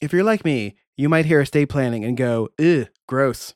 [0.00, 3.54] If you're like me, you might hear estate planning and go, ugh, gross.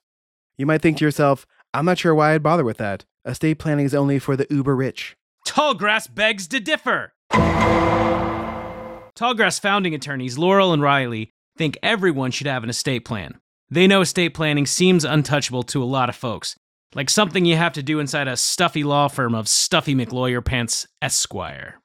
[0.58, 3.04] You might think to yourself, I'm not sure why I'd bother with that.
[3.24, 5.16] Estate planning is only for the uber rich.
[5.46, 7.12] Tallgrass begs to differ.
[9.14, 13.38] Tallgrass founding attorneys Laurel and Riley think everyone should have an estate plan.
[13.70, 16.56] They know estate planning seems untouchable to a lot of folks,
[16.94, 20.88] like something you have to do inside a stuffy law firm of Stuffy McLawyer Pants
[21.00, 21.81] Esquire.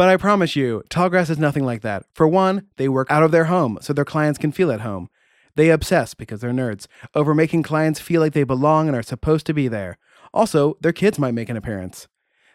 [0.00, 2.06] But I promise you, Tallgrass is nothing like that.
[2.14, 5.10] For one, they work out of their home so their clients can feel at home.
[5.56, 9.44] They obsess, because they're nerds, over making clients feel like they belong and are supposed
[9.44, 9.98] to be there.
[10.32, 12.08] Also, their kids might make an appearance.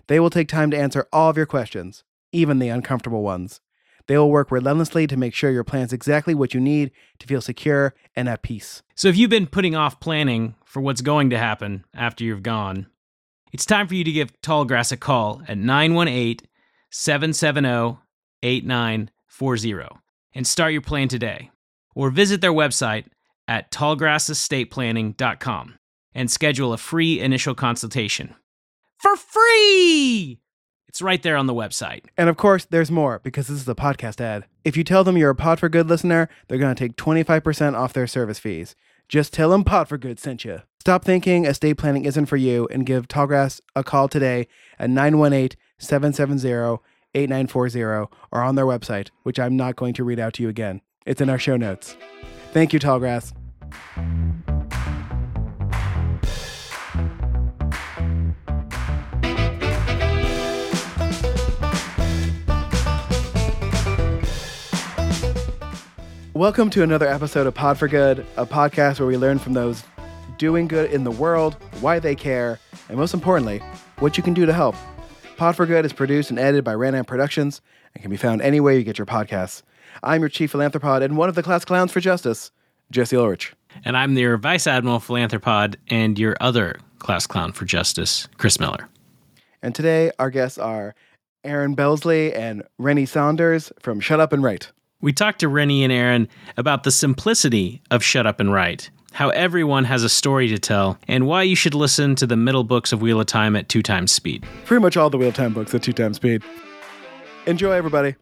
[0.08, 3.62] They will take time to answer all of your questions, even the uncomfortable ones.
[4.08, 6.90] They will work relentlessly to make sure your plan's exactly what you need
[7.20, 8.82] to feel secure and at peace.
[8.96, 12.88] So if you've been putting off planning for what's going to happen after you've gone,
[13.54, 16.38] it's time for you to give Tallgrass a call at 918
[16.98, 17.98] 770
[18.42, 20.00] 8940
[20.34, 21.52] and start your plan today.
[21.94, 23.08] Or visit their website
[23.50, 25.76] at tallgrassestatePlanning.com
[26.14, 28.34] and schedule a free initial consultation.
[28.98, 30.40] For free!
[30.88, 32.06] It's right there on the website.
[32.18, 34.46] And of course, there's more because this is a podcast ad.
[34.64, 37.76] If you tell them you're a Pod for Good listener, they're going to take 25%
[37.76, 38.74] off their service fees.
[39.10, 40.62] Just tell them Pod for Good sent you.
[40.80, 44.48] Stop thinking estate planning isn't for you and give Tallgrass a call today
[44.80, 46.80] at 918 770
[47.16, 50.82] 8940 or on their website, which I'm not going to read out to you again.
[51.06, 51.96] It's in our show notes.
[52.52, 53.34] Thank you, Tallgrass.
[66.34, 69.86] Welcome to another episode of Pod for Good, a podcast where we learn from those
[70.38, 73.60] doing good in the world, why they care, and most importantly,
[74.00, 74.76] what you can do to help.
[75.38, 77.62] Pod for Good is produced and edited by Ranam Productions
[77.94, 79.64] and can be found anywhere you get your podcasts.
[80.02, 82.52] I'm your chief philanthropod and one of the class clowns for justice,
[82.90, 83.54] Jesse Ulrich.
[83.84, 88.88] And I'm your Vice Admiral Philanthropod and your other class clown for justice, Chris Miller.
[89.62, 90.96] And today, our guests are
[91.44, 94.72] Aaron Belsley and Rennie Saunders from Shut Up and Write.
[95.02, 99.30] We talked to Rennie and Aaron about the simplicity of Shut Up and Write, how
[99.30, 102.92] everyone has a story to tell, and why you should listen to the middle books
[102.92, 104.46] of Wheel of Time at two times speed.
[104.66, 106.44] Pretty much all the Wheel of Time books at two times speed.
[107.46, 108.16] Enjoy, everybody.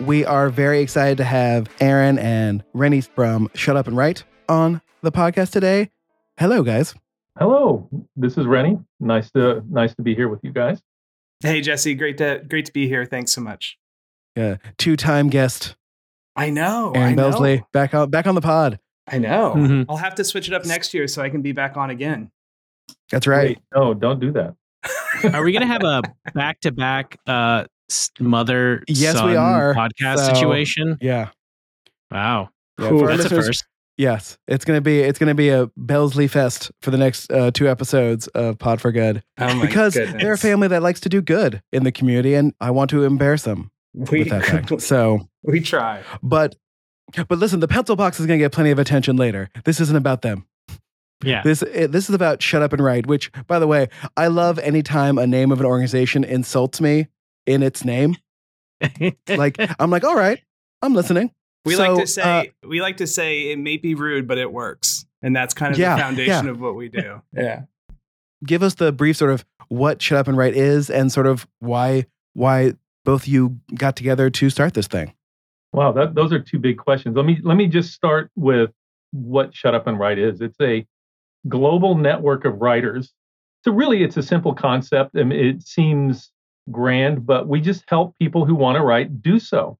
[0.00, 4.82] We are very excited to have Aaron and Rennie from Shut Up and Write on
[5.02, 5.92] the podcast today.
[6.36, 6.96] Hello, guys.
[7.38, 8.80] Hello, this is Rennie.
[8.98, 10.80] Nice to nice to be here with you guys.
[11.40, 13.06] Hey Jesse, great to great to be here.
[13.06, 13.78] Thanks so much.
[14.34, 15.76] Yeah, two-time guest
[16.36, 16.92] I know.
[16.94, 17.30] Aaron I know.
[17.30, 18.78] Belsley back on back on the pod.
[19.10, 19.54] I know.
[19.56, 19.86] Mhm.
[19.88, 22.30] I'll have to switch it up next year so I can be back on again.
[23.10, 23.48] That's right.
[23.48, 24.54] Wait, no, don't do that.
[25.34, 26.02] Are we going to have a
[26.34, 27.18] back to back
[28.20, 29.74] mother Yes, we are.
[29.74, 30.98] podcast So- situation?
[31.00, 31.28] Yeah.
[32.10, 32.48] Wow.
[32.78, 32.98] Yeah, Cool.
[33.00, 33.64] for That's a first.
[33.98, 37.68] Yes, it's gonna be it's gonna be a Belsley fest for the next uh, two
[37.68, 40.22] episodes of Pod for Good Oh my because goodness.
[40.22, 43.04] they're a family that likes to do good in the community, and I want to
[43.04, 44.80] embarrass them We, that fact.
[44.82, 46.02] So, we try.
[46.22, 46.56] but
[47.28, 49.50] but listen, the pencil box is gonna get plenty of attention later.
[49.64, 50.46] This isn't about them.
[51.24, 51.42] Yeah.
[51.42, 53.06] This this is about Shut Up and Write.
[53.06, 57.08] Which, by the way, I love anytime a name of an organization insults me
[57.46, 58.16] in its name.
[59.28, 60.40] Like I'm like, all right,
[60.82, 61.30] I'm listening.
[61.64, 62.22] We So, like to say
[62.62, 65.06] uh, we like to say it may be rude, but it works.
[65.22, 66.50] And that's kind of Yeah, the foundation yeah.
[66.50, 67.22] of what we do.
[67.32, 67.62] Yeah.
[68.44, 71.46] give us the brief sort of what Shut Up and Write is and sort of
[71.60, 72.72] why why
[73.04, 75.14] both you got together to start this thing.
[75.72, 77.16] Wow, that, those are two big questions.
[77.16, 78.70] Let me let me just start with
[79.12, 80.40] what Shut Up and Write is.
[80.40, 80.86] It's a
[81.48, 83.12] global network of writers.
[83.64, 86.30] So really, it's a simple concept, and it seems
[86.70, 89.78] grand, but we just help people who want to write do so.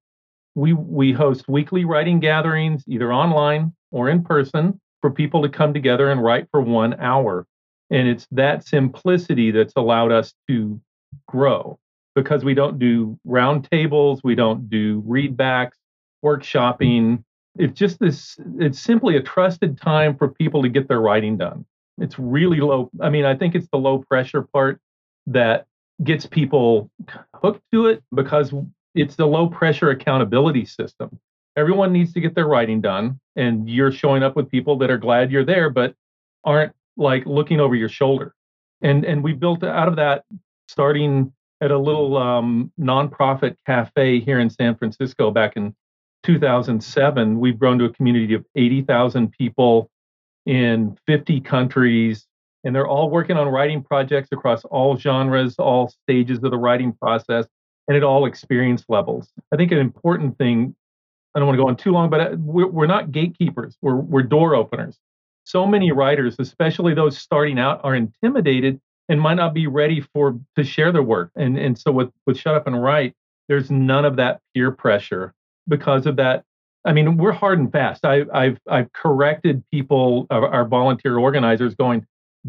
[0.55, 5.75] We we host weekly writing gatherings, either online or in person, for people to come
[5.75, 7.47] together and write for one hour.
[7.91, 10.81] And it's that simplicity that's allowed us to
[11.29, 11.79] grow
[12.15, 15.73] because we don't do roundtables, we don't do readbacks,
[16.25, 17.25] workshopping.
[17.57, 21.65] It's just this, it's simply a trusted time for people to get their writing done.
[21.99, 22.91] It's really low.
[23.01, 24.81] I mean, I think it's the low pressure part
[25.27, 25.67] that
[26.03, 26.91] gets people
[27.35, 28.53] hooked to it because
[28.95, 31.19] it's the low pressure accountability system.
[31.57, 34.99] Everyone needs to get their writing done, and you're showing up with people that are
[34.99, 35.95] glad you're there, but
[36.45, 38.35] aren't like looking over your shoulder.
[38.81, 40.25] And and we built out of that,
[40.69, 41.33] starting
[41.63, 45.75] at a little um, nonprofit cafe here in San Francisco back in
[46.25, 47.39] 2007.
[47.39, 49.89] We've grown to a community of 80,000 people
[50.45, 52.27] in 50 countries,
[52.65, 56.93] and they're all working on writing projects across all genres, all stages of the writing
[56.93, 57.47] process.
[57.89, 59.29] and at all experience levels.
[59.53, 60.75] I think an important thing,
[61.35, 63.97] I don't want to go on too long, but uh, we're, we're not gatekeepers, we're,
[63.97, 64.99] we're door openers.
[65.45, 68.81] So many writers, especially those starting out, are intimidated
[69.13, 71.31] and might not be ready for to share their work.
[71.37, 73.13] And, and so with, with Shut Up and Write,
[73.47, 75.35] there's none of that peer pressure
[75.69, 76.45] because of that.
[76.87, 78.07] I mean, we're hard and fast.
[78.07, 82.07] I, I've I've corrected people, our, volunteer organizers, going,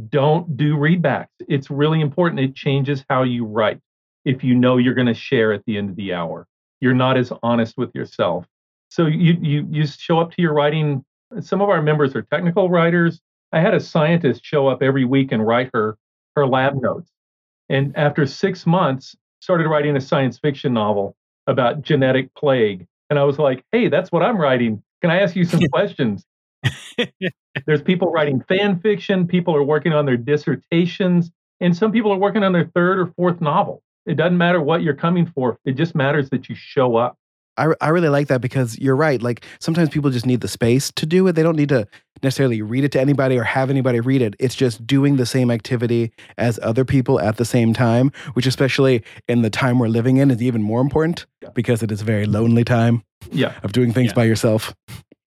[0.07, 1.27] don't do readbacks.
[1.49, 2.39] It's really important.
[2.39, 3.79] It changes how you write
[4.23, 6.47] if you know you're going to share at the end of the hour.
[6.79, 8.45] You're not as honest with yourself.
[8.87, 11.03] So you you you show up to your writing.
[11.41, 13.19] Some of our members are technical writers.
[13.51, 15.97] I had a scientist show up every week and write her
[16.35, 17.11] her lab notes.
[17.69, 21.15] And after six months, started writing a science fiction novel
[21.47, 22.85] about genetic plague.
[23.09, 24.81] And I was like, hey, that's what I'm writing.
[25.01, 26.25] Can I ask you some questions?
[27.65, 32.17] There's people writing fan fiction, people are working on their dissertations, and some people are
[32.17, 33.81] working on their third or fourth novel.
[34.05, 37.17] It doesn't matter what you're coming for, it just matters that you show up.
[37.57, 39.21] I, I really like that because you're right.
[39.21, 41.33] Like sometimes people just need the space to do it.
[41.33, 41.87] They don't need to
[42.23, 44.35] necessarily read it to anybody or have anybody read it.
[44.39, 49.03] It's just doing the same activity as other people at the same time, which, especially
[49.27, 52.25] in the time we're living in, is even more important because it is a very
[52.25, 53.53] lonely time yeah.
[53.63, 54.15] of doing things Yeah.
[54.15, 54.73] by yourself.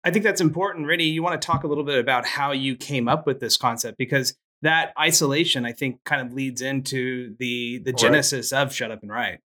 [0.04, 0.88] I think that's important.
[0.88, 3.58] Rennie, you want to talk a little bit about how you came up with this
[3.58, 7.98] concept because that isolation, I think, kind of leads into the the Right.
[8.00, 9.40] genesis of Shut Up and Write.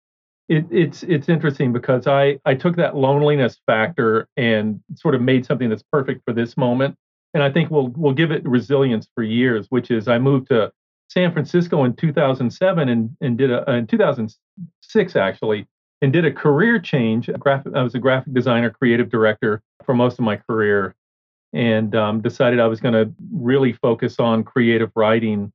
[0.48, 5.44] It, it's it's interesting because I I took that loneliness factor and sort of made
[5.44, 6.96] something that's perfect for this moment,
[7.34, 9.66] and I think we'll we'll give it resilience for years.
[9.68, 10.72] Which is I moved to
[11.10, 15.66] San Francisco in 2007 and and did a uh, in 2006 actually
[16.00, 17.28] and did a career change.
[17.38, 20.94] Graphic I was a graphic designer, creative director for most of my career,
[21.52, 25.52] and um, decided I was going to really focus on creative writing.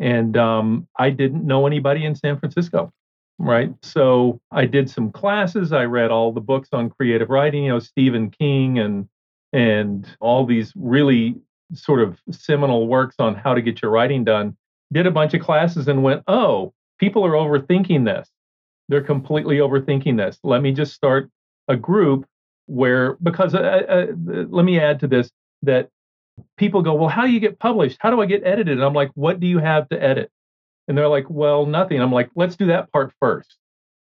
[0.00, 2.92] And um, I didn't know anybody in San Francisco
[3.38, 3.72] right?
[3.82, 5.72] So I did some classes.
[5.72, 9.08] I read all the books on creative writing, you know, Stephen King and
[9.52, 11.36] and all these really
[11.74, 14.56] sort of seminal works on how to get your writing done.
[14.92, 18.30] Did a bunch of classes and went, oh, people are overthinking this.
[18.88, 20.38] They're completely overthinking this.
[20.42, 21.30] Let me just start
[21.68, 22.26] a group
[22.66, 24.06] where because uh, uh,
[24.48, 25.30] let me add to this
[25.62, 25.88] that
[26.56, 27.98] people go, well, how do you get published?
[28.00, 28.78] How do I get edited?
[28.78, 30.30] And I'm like, what do you have to edit?
[30.88, 32.00] And they're like, well, nothing.
[32.00, 33.56] I'm like, let's do that part first.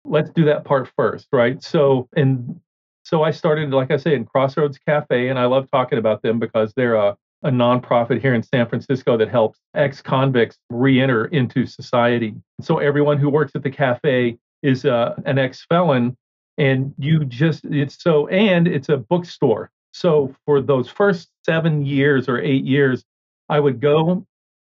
[0.05, 1.63] Let's do that part first, right?
[1.63, 2.61] So, and
[3.05, 6.39] so I started, like I say, in Crossroads Cafe, and I love talking about them
[6.39, 11.27] because they're a, a nonprofit here in San Francisco that helps ex convicts re enter
[11.27, 12.35] into society.
[12.61, 16.17] So everyone who works at the cafe is uh, an ex felon,
[16.59, 19.71] and you just, it's so, and it's a bookstore.
[19.93, 23.05] So for those first seven years or eight years,
[23.49, 24.27] I would go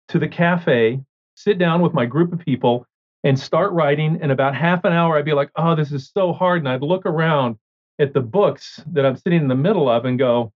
[0.08, 1.00] to the cafe
[1.34, 2.86] sit down with my group of people
[3.24, 4.18] and start writing.
[4.20, 6.60] In about half an hour, I'd be like, oh, this is so hard.
[6.60, 7.56] And I'd look around
[7.98, 10.52] at the books that I'm sitting in the middle of and go,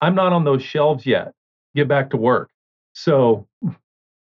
[0.00, 1.32] I'm not on those shelves yet.
[1.74, 2.50] Get back to work.
[2.92, 3.46] So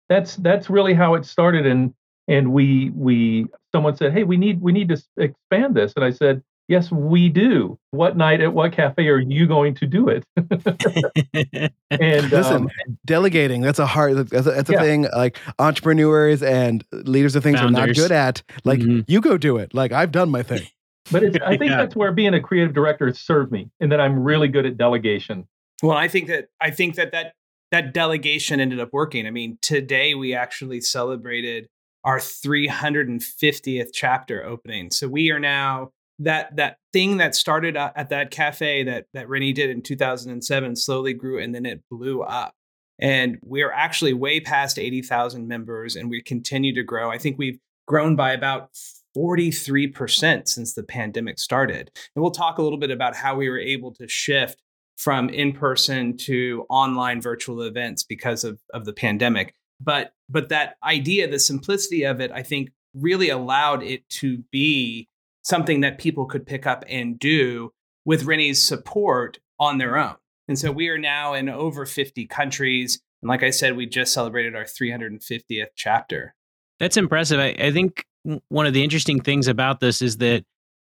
[0.10, 1.66] that's that's really how it started.
[1.66, 1.94] And
[2.28, 5.94] and we we someone said, hey, we need we need to expand this.
[5.96, 7.78] And I said, yes, we do.
[7.92, 10.24] What night at what cafe are you going to do it?
[11.92, 12.70] and Listen, um,
[13.06, 14.82] delegating, that's a hard, that's a, that's a Yeah.
[14.82, 18.42] thing like entrepreneurs and leaders of things are not good at.
[18.64, 19.06] Like, Mhm.
[19.08, 19.74] you go do it.
[19.74, 20.68] Like, I've done my thing.
[21.12, 21.78] but it's, I think Yeah.
[21.78, 24.78] that's where being a creative director has served me, and that I'm really good at
[24.78, 25.48] delegation.
[25.84, 27.34] Well, I think that I think that that
[27.72, 29.28] that delegation ended up working.
[29.28, 31.68] I mean, today we actually celebrated
[32.06, 34.92] our 350th chapter opening.
[34.92, 39.30] So we are now that that thing that started at at that cafe that that
[39.30, 42.54] Rennie did in 2007 slowly grew and then it blew up.
[43.00, 47.12] And we're actually way past 80,000 members and we continue to grow.
[47.12, 48.70] I think we've grown by about
[49.16, 51.92] 43% since the pandemic started.
[52.16, 54.62] And we'll talk a little bit about how we were able to shift
[54.98, 59.54] from in person to online virtual events because of, of the pandemic.
[59.82, 65.10] But but that idea, the simplicity of it, I think really allowed it to be
[65.46, 67.72] something that people could pick up and do
[68.04, 70.16] with Rennie's support on their own.
[70.48, 73.00] And so we are now in over 50 countries.
[73.22, 76.34] And like I said, we just celebrated our 350th chapter.
[76.80, 77.40] That's impressive.
[77.40, 78.06] I, I think
[78.50, 80.44] one of the interesting things about this is that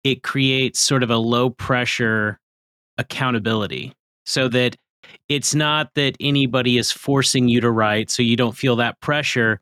[0.04, 2.38] it creates sort of a low pressure
[2.98, 3.94] accountability
[4.26, 4.76] so that
[5.28, 9.60] it's not that anybody is forcing you to write so you don't feel that pressure,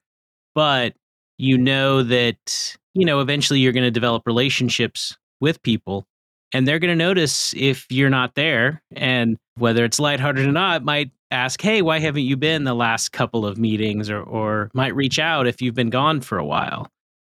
[0.55, 0.95] but
[1.39, 6.07] you know that, you know, eventually you're going to develop relationships with people
[6.53, 10.85] and they're going to notice if you're not there and whether it's lighthearted or not
[10.85, 14.95] might ask hey why haven't you been the last couple of meetings or or might
[14.97, 16.89] reach out if you've been gone for a while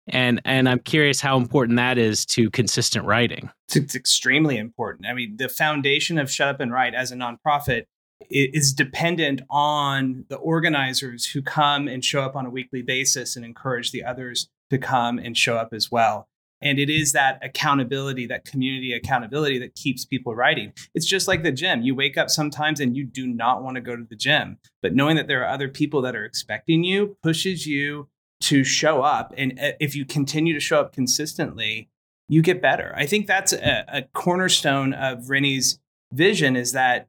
[0.08, 3.50] And and I'm curious how important that is to consistent writing.
[3.68, 5.06] It's, it's extremely important.
[5.06, 7.84] I mean, the foundation of Shut Up and Write as a nonprofit
[8.30, 13.44] is dependent on the organizers who come and show up on a weekly basis and
[13.44, 16.28] encourage the others to come and show up as well.
[16.60, 20.72] And it is that accountability, that community accountability that keeps people writing.
[20.94, 21.82] It's just like the gym.
[21.82, 24.94] You wake up sometimes and you do not want to go to the gym, but
[24.94, 28.08] knowing that there are other people that are expecting you pushes you
[28.42, 29.34] to show up.
[29.36, 31.90] And uh, if you continue to show up consistently,
[32.28, 32.94] you get better.
[32.96, 35.78] I think that's a, a cornerstone of Rennie's
[36.12, 37.08] vision is that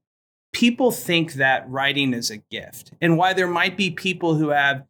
[0.52, 2.92] people think that writing is a gift.
[3.02, 4.86] And why there might be people who have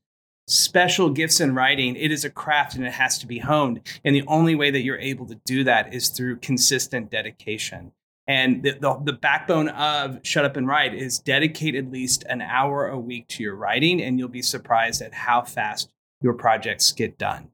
[0.47, 3.81] special gifts in writing, it is a craft and it has to be honed.
[4.03, 7.91] And the only way that you're able to do that is through consistent dedication.
[8.27, 12.41] And the, the, the, backbone of Shut Up and Write is dedicate at least an
[12.41, 16.91] hour a week to your writing, and you'll be surprised at how fast your projects
[16.91, 17.49] get done.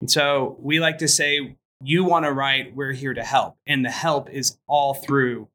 [0.00, 3.56] And so we like to say, you want to write, we're here to help.
[3.66, 5.48] And the help is all through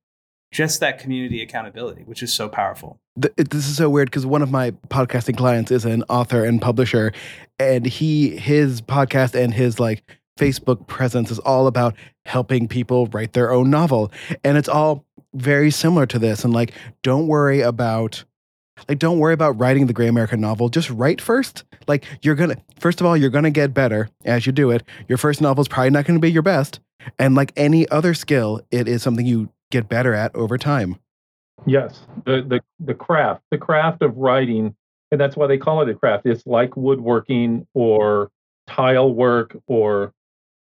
[0.51, 2.99] just that community accountability, which is so powerful.
[3.15, 7.11] This is so weird because one of my podcasting clients is an author and publisher,
[7.59, 10.03] and he his podcast and his like
[10.39, 14.11] Facebook presence is all about helping people write their own novel,
[14.43, 16.43] and it's all very similar to this.
[16.43, 16.73] And like,
[17.03, 18.23] don't worry about
[18.87, 22.55] like don't worry about writing the gray american novel just write first like you're gonna
[22.79, 25.67] first of all you're gonna get better as you do it your first novel is
[25.67, 26.79] probably not gonna be your best
[27.17, 30.97] and like any other skill it is something you get better at over time.
[31.65, 34.75] Yes, the the the craft, the craft of writing,
[35.11, 36.25] and that's why they call it a craft.
[36.25, 38.29] It's like woodworking or
[38.67, 40.13] tile work or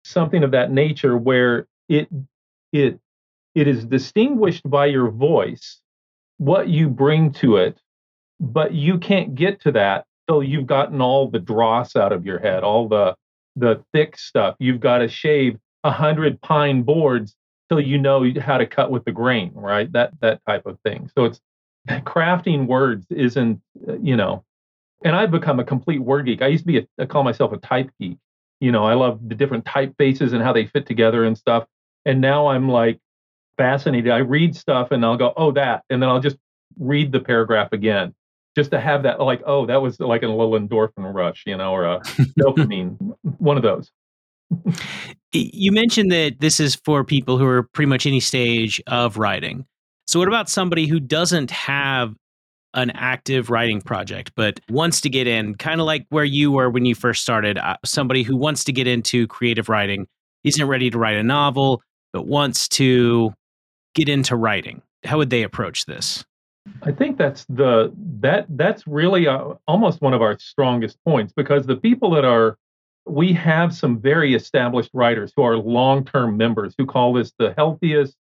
[0.04, 2.08] something of that nature, where it
[2.72, 3.00] it
[3.54, 5.80] it is distinguished by your voice,
[6.38, 7.78] what you bring to it,
[8.40, 12.38] but you can't get to that till you've gotten all the dross out of your
[12.38, 13.14] head, all the
[13.56, 14.56] the thick stuff.
[14.58, 17.34] You've got to shave a hundred pine boards
[17.72, 19.90] till you know how to cut with the grain, right?
[19.92, 21.10] That that type of thing.
[21.14, 21.40] So it's
[21.88, 24.44] crafting words isn't, uh, you know,
[25.04, 26.42] and I've become a complete word geek.
[26.42, 28.18] I used to be a, I call myself a type geek.
[28.60, 31.66] You know, I love the different typefaces and how they fit together and stuff.
[32.04, 33.00] And now I'm like
[33.56, 34.12] fascinated.
[34.12, 36.36] I read stuff and I'll go, oh, that, and then I'll just
[36.78, 38.14] read the paragraph again,
[38.54, 41.72] just to have that, like, oh, that was like a little endorphin rush, you know,
[41.72, 42.00] or a
[42.38, 43.90] dopamine, one of those
[45.32, 49.66] you mentioned that this is for people who are pretty much any stage of writing.
[50.06, 52.14] So, what about somebody who doesn't have
[52.74, 56.70] an active writing project but wants to get in, kind of like where you were
[56.70, 57.58] when you first started?
[57.58, 60.06] Uh, somebody who wants to get into creative writing,
[60.44, 61.82] isn't ready to write a novel,
[62.12, 63.32] but wants to
[63.94, 64.82] get into writing.
[65.04, 66.24] How would they approach this?
[66.82, 71.66] I think that's the that that's really uh, almost one of our strongest points because
[71.66, 72.56] the people that are
[73.06, 77.52] we have some very established writers who are long term members who call this the
[77.56, 78.16] healthiest,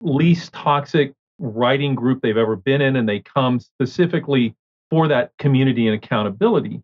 [0.00, 2.96] least toxic writing group they've ever been in.
[2.96, 4.54] And they come specifically
[4.90, 6.82] for that community and accountability.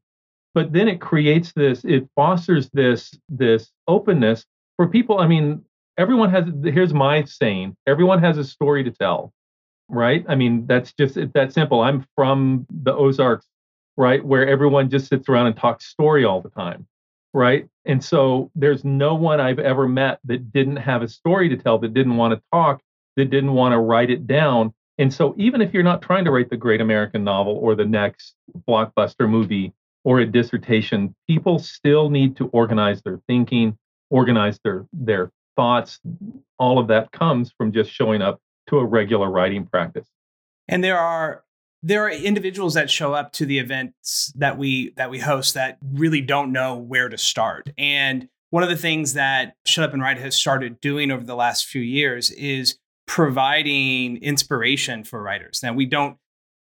[0.54, 4.46] But then it creates this, it fosters this, this openness
[4.76, 5.18] for people.
[5.18, 5.64] I mean,
[5.98, 9.32] everyone has, here's my saying everyone has a story to tell,
[9.88, 10.24] right?
[10.28, 11.80] I mean, that's just that simple.
[11.80, 13.46] I'm from the Ozarks,
[13.96, 14.24] right?
[14.24, 16.86] Where everyone just sits around and talks story all the time
[17.34, 17.68] right?
[17.84, 21.78] And so there's no one I've ever met that didn't have a story to tell,
[21.80, 22.80] that didn't want to talk,
[23.16, 24.72] that didn't want to write it down.
[24.96, 27.84] And so even if you're not trying to write the great American novel or the
[27.84, 28.36] next
[28.66, 29.74] blockbuster movie
[30.04, 33.76] or a dissertation, people still need to organize their thinking,
[34.10, 36.00] organize their their thoughts.
[36.58, 40.06] All of that comes from just showing up to a regular writing practice.
[40.68, 41.42] And there are
[41.84, 45.76] there are individuals that show up to the events that we that we host that
[45.92, 47.68] really don't know where to start.
[47.76, 51.36] And one of the things that shut up and write has started doing over the
[51.36, 55.60] last few years is providing inspiration for writers.
[55.62, 56.16] Now we don't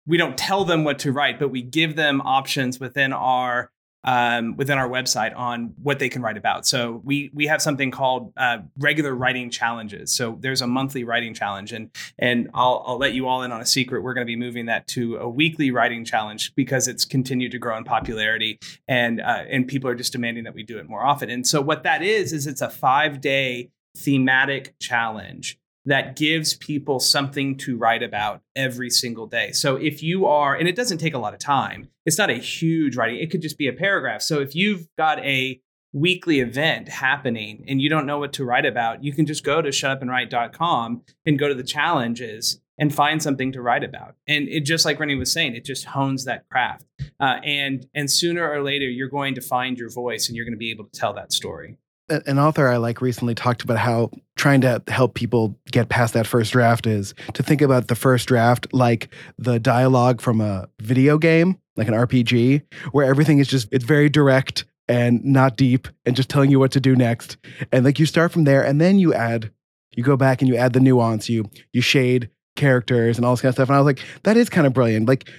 [0.08, 3.72] we don't tell them what to write but we give them options within our
[4.04, 6.66] um, within our website on what they can write about.
[6.66, 10.12] So we we have something called uh, regular writing challenges.
[10.12, 13.62] So there's a monthly writing challenge, and and I'll I'll let you all in on
[13.62, 14.04] a secret.
[14.04, 17.60] We're going to be moving that to a weekly writing challenge because it's continued to
[17.60, 21.04] grow in popularity, and uh, and people are just demanding that we do it more
[21.04, 21.30] often.
[21.30, 25.58] And so what that is is it's a five day thematic challenge
[25.90, 29.52] that gives people something to write about every single day.
[29.52, 32.36] So if you are, and it doesn't take a lot of time, it's not a
[32.36, 34.22] huge writing, it could just be a paragraph.
[34.22, 35.60] So if you've got a
[35.92, 39.64] weekly event happening and you don't know what to write about, you can just go
[39.64, 44.14] to shutupandwrite.com and go to the challenges and find something to write about.
[44.28, 46.86] And it just like Rennie was saying, it just hones that craft.
[47.20, 50.54] Uh, and and sooner or later, you're going to find your voice, and you're going
[50.54, 51.78] to be able to tell that story.
[52.10, 56.26] An author I like recently talked about how trying to help people get past that
[56.26, 61.18] first draft is to think about the first draft like the dialogue from a video
[61.18, 66.16] game, like an RPG, where everything is just it's very direct and not deep and
[66.16, 67.38] just telling you what to do next.
[67.72, 69.52] And like you start from there and then you add
[69.96, 73.42] you go back and you add the nuance, you you shade characters and all this
[73.42, 73.70] kind of stuff.
[73.70, 75.08] And I was like, that is kind of brilliant.
[75.08, 75.30] Like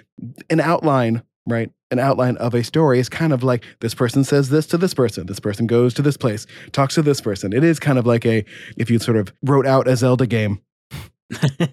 [0.48, 1.70] an outline, right?
[1.90, 4.94] An outline of a story is kind of like this person says this to this
[4.94, 7.52] person, this person goes to this place, talks to this person.
[7.52, 8.44] It is kind of like a
[8.76, 10.60] if you sort of wrote out a Zelda game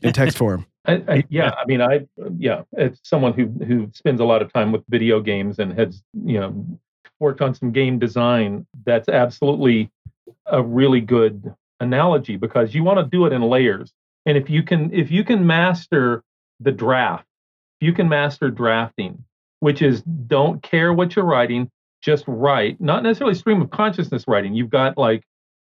[0.01, 0.65] in text form.
[0.85, 2.07] I, I, yeah, I mean, I
[2.37, 6.01] yeah, it's someone who who spends a lot of time with video games and has
[6.13, 6.65] you know
[7.19, 8.65] worked on some game design.
[8.85, 9.91] That's absolutely
[10.45, 13.91] a really good analogy because you want to do it in layers.
[14.25, 16.23] And if you can if you can master
[16.59, 17.25] the draft,
[17.79, 19.23] if you can master drafting,
[19.59, 21.69] which is don't care what you're writing,
[22.01, 22.79] just write.
[22.79, 24.53] Not necessarily stream of consciousness writing.
[24.53, 25.23] You've got like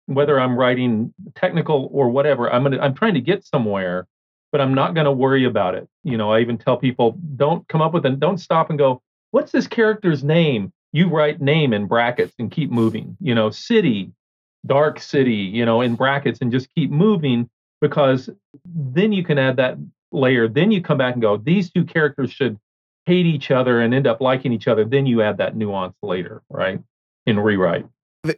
[0.06, 4.08] whether I'm writing technical or whatever, I'm gonna I'm trying to get somewhere,
[4.52, 5.88] but I'm not gonna worry about it.
[6.04, 9.02] You know, I even tell people don't come up with and don't stop and go,
[9.32, 10.72] what's this character's name?
[10.92, 13.18] You write name in brackets and keep moving.
[13.20, 14.12] You know, city,
[14.66, 17.50] dark city, you know, in brackets and just keep moving
[17.82, 18.30] because
[18.66, 19.78] then you can add that
[20.12, 20.48] layer.
[20.48, 22.58] Then you come back and go, these two characters should
[23.06, 24.86] hate each other and end up liking each other.
[24.86, 26.82] Then you add that nuance later, right?
[27.26, 27.86] In rewrite.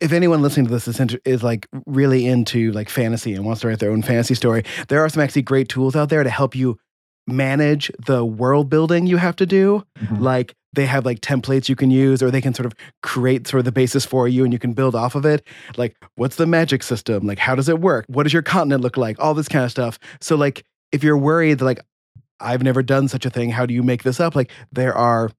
[0.02, 3.62] If anyone listening to this is, inter- is like really into like fantasy and wants
[3.62, 6.30] to write their own fantasy story, there are some actually great tools out there to
[6.30, 6.80] help you
[7.28, 9.84] manage the world building you have to do.
[10.00, 10.24] Mm-hmm.
[10.24, 13.60] Like they have like templates you can use or they can sort of create sort
[13.60, 15.46] of the basis for you and you can build off of it
[15.78, 18.98] like what's the magic system like how does it work what does your continent look
[18.98, 21.80] like all this kind of stuff so like if you're worried that like
[22.40, 25.30] i've never done such a thing how do you make this up like there are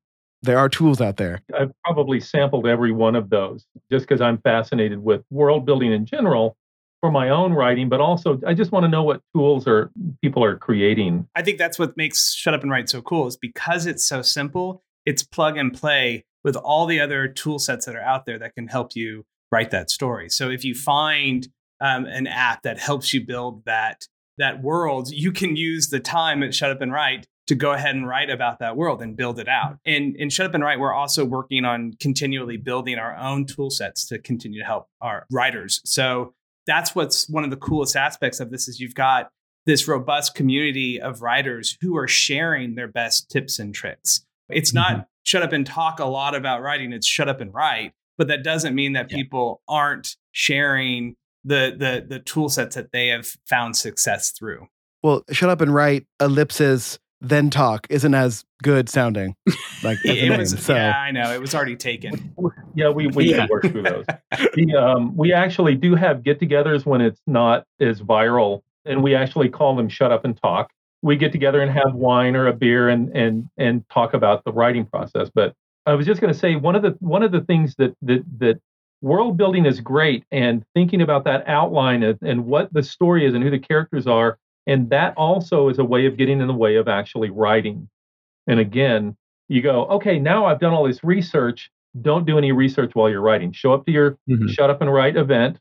[0.43, 4.39] there are tools out there i've probably sampled every one of those just because i'm
[4.39, 6.57] fascinated with world building in general
[7.03, 9.91] for my own writing, but also I just want to know what tools are
[10.23, 11.29] people are creating.
[11.37, 14.23] I think that's what makes Shut Up and Write so cool is because it's so
[14.23, 18.39] simple it's plug and play with all the other tool sets that are out there
[18.41, 20.29] that can help you write that story.
[20.29, 21.47] So if you find
[21.81, 24.07] um, an app that helps you build that
[24.39, 27.95] that world, you can use the time at Shut Up and Write to go ahead
[27.95, 29.79] and write about that world and build it out.
[29.85, 33.71] And in Shut Up and Write, we're also working on continually building our own tool
[33.71, 35.81] sets to continue to help our writers.
[35.85, 36.35] So
[36.67, 39.31] that's what's one of the coolest aspects of this is you've got
[39.65, 44.25] this robust community of writers who are sharing their best tips and tricks.
[44.49, 45.03] It's not mm-hmm.
[45.25, 47.93] shut up and talk a lot about writing, it's shut up and write.
[48.19, 49.17] But that doesn't mean that yeah.
[49.17, 54.67] people aren't sharing the the the tool sets that they have found success through.
[55.03, 59.35] Well, shut up and write ellipses then talk isn't as good sounding.
[59.83, 60.75] Like it, name, was, so.
[60.75, 62.35] yeah, I know it was already taken.
[62.75, 63.47] Yeah, we we yeah.
[63.49, 64.05] work through those.
[64.55, 69.49] the, um, we actually do have get-togethers when it's not as viral, and we actually
[69.49, 70.71] call them "shut up and talk."
[71.03, 74.53] we get together and have wine or a beer and and and talk about the
[74.53, 75.31] writing process.
[75.33, 75.55] But
[75.87, 78.25] I was just going to say one of the one of the things that that
[78.39, 78.61] that
[79.03, 83.35] world building is great and thinking about that outline and, and what the story is
[83.35, 86.55] and who the characters are and that also is a way of getting in the
[86.55, 87.89] way of actually writing.
[88.47, 89.17] And again
[89.49, 91.71] you go okay now i've done all this research.
[92.03, 93.53] Don't do any research while you're writing.
[93.53, 94.49] Show up to your mm-hmm.
[94.49, 95.59] shut up and write event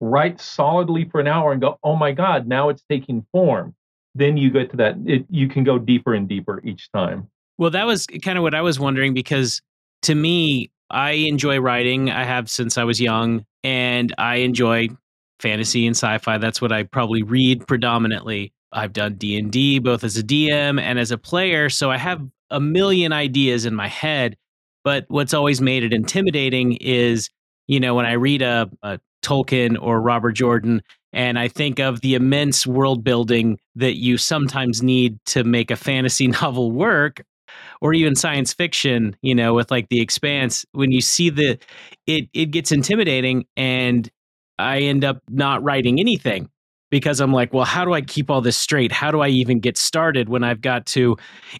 [0.00, 3.74] write solidly for an hour and go oh my god now it's taking form
[4.14, 7.28] then you get to that it, you can go deeper and deeper each time.
[7.58, 9.60] Well that was kind of what i was wondering because
[10.02, 14.88] to me i enjoy writing i have since i was young and i enjoy
[15.38, 16.38] fantasy and sci-fi.
[16.38, 18.52] That's what i probably read predominantly.
[18.72, 22.60] I've done d&d both as a dm and as a player so i have a
[22.60, 24.36] million ideas in my head.
[24.84, 27.28] But what's always made it intimidating is
[27.66, 30.82] you know when i read a, a tolkien or robert jordan
[31.16, 35.76] and I think of the immense world building that you sometimes need to make a
[35.76, 37.22] fantasy novel work
[37.80, 41.58] or even science fiction, you know, with like the expanse, when you see the
[42.06, 44.10] it it gets intimidating and
[44.58, 46.48] I end up not writing anything
[46.90, 48.92] because I'm like, well, how do I keep all this straight?
[48.92, 51.16] How do I even get started when I've got to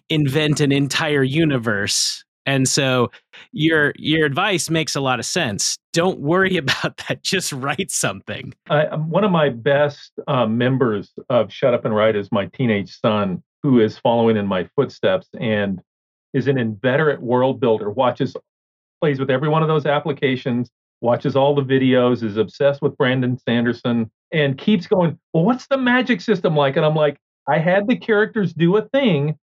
[0.09, 3.11] invent an entire universe and so
[3.51, 5.77] your your advice makes a lot of sense.
[5.93, 7.21] Don't worry about that.
[7.21, 8.55] Just write something.
[8.69, 12.97] Um, one of my best uh, members of Shut Up and Write is my teenage
[12.99, 15.81] son, who is following in my footsteps and
[16.37, 17.89] is an inveterate world builder.
[17.89, 18.35] Watches,
[19.01, 20.69] plays with every one of those applications,
[21.01, 25.17] watches all the videos, is obsessed with Brandon Sanderson, and keeps going.
[25.33, 26.77] Well, what's the magic system like?
[26.77, 27.17] And I'm like,
[27.49, 29.37] I had the characters do a thing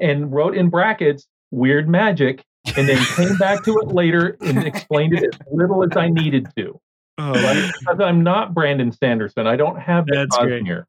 [0.00, 2.44] and wrote in brackets weird magic
[2.76, 6.48] and then came back to it later and explained it as little as I needed
[6.56, 6.80] to.
[7.18, 7.70] Oh, Right?
[7.80, 9.46] Because I'm not Brandon Sanderson.
[9.46, 10.64] I don't have that That's great.
[10.64, 10.86] here.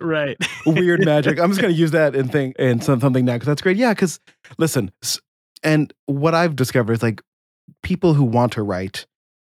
[0.00, 0.36] Right.
[0.66, 1.38] weird magic.
[1.40, 3.76] I'm just gonna use that and think and some, something now because that's great.
[3.76, 4.20] Yeah, because
[4.58, 4.90] listen,
[5.62, 7.22] and what I've discovered is like
[7.82, 9.06] people who want to write,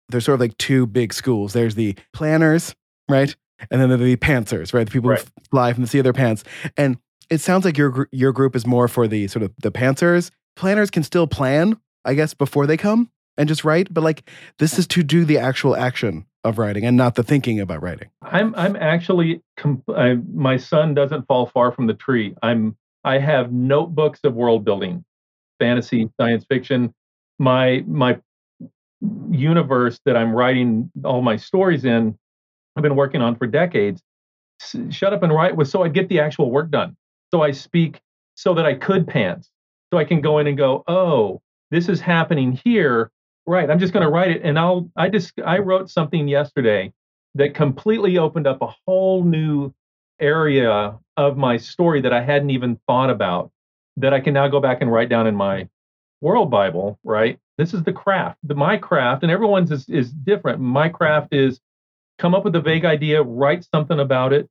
[0.09, 1.53] there's sort of like two big schools.
[1.53, 2.75] There's the planners,
[3.09, 3.35] right,
[3.71, 5.19] and then there are the pantsers, right, the people Right.
[5.19, 6.43] who fly from the sea of their pants.
[6.77, 6.97] And
[7.29, 10.31] it sounds like your your group is more for the sort of the pantsers.
[10.55, 14.27] Planners can still plan, I guess, before they come and just write, but like
[14.59, 18.09] this is to do the actual action of writing and not the thinking about writing.
[18.21, 22.35] I'm I'm actually com- I, my son doesn't fall far from the tree.
[22.41, 25.03] I'm I have notebooks of world building,
[25.59, 26.93] fantasy, science fiction.
[27.39, 28.19] My my
[29.29, 32.17] universe that I'm writing all my stories in,
[32.75, 34.01] I've been working on for decades.
[34.89, 36.95] Shut up and write was so I get the actual work done.
[37.31, 38.01] So I speak
[38.35, 39.49] so that I could pants.
[39.91, 43.11] So I can go in and go, oh, this is happening here.
[43.47, 43.69] Right.
[43.69, 44.41] I'm just going to write it.
[44.43, 46.93] And I'll I just I wrote something yesterday
[47.35, 49.73] that completely opened up a whole new
[50.19, 53.51] area of my story that I hadn't even thought about
[53.97, 55.67] that I can now go back and write down in my
[56.21, 57.39] world Bible, right?
[57.57, 58.37] This is the craft.
[58.43, 60.59] The my craft, and everyone's is, is different.
[60.59, 61.59] My craft is
[62.19, 64.49] come up with a vague idea, write something about it,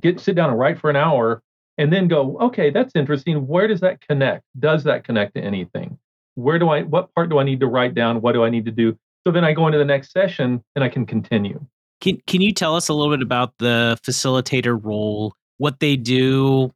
[0.00, 1.42] get sit down and write for an hour,
[1.78, 3.46] and then go, okay, that's interesting.
[3.46, 4.44] Where does that connect?
[4.58, 5.98] Does that connect to anything?
[6.42, 8.20] Where do I what part do I need to write down?
[8.20, 8.96] What do I need to do?
[9.26, 11.64] So then I go into the next session and I can continue.
[12.00, 15.34] Can Can you tell us a little bit about the facilitator role?
[15.58, 16.72] What they do?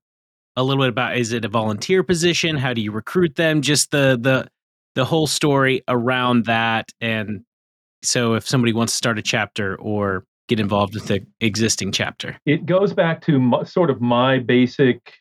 [0.56, 2.56] A little bit about is it a volunteer position?
[2.56, 3.62] How do you recruit them?
[3.62, 4.48] Just the the
[4.94, 6.90] the whole story around that.
[7.00, 7.44] And
[8.02, 12.36] so, if somebody wants to start a chapter or get involved with the existing chapter,
[12.46, 15.14] it goes back to m- sort of my basic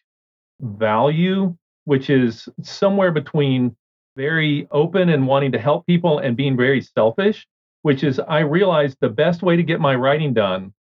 [0.60, 3.76] value, which is somewhere between
[4.16, 7.48] very open and wanting to help people and being very selfish,
[7.82, 10.74] which is I realized the best way to get my writing done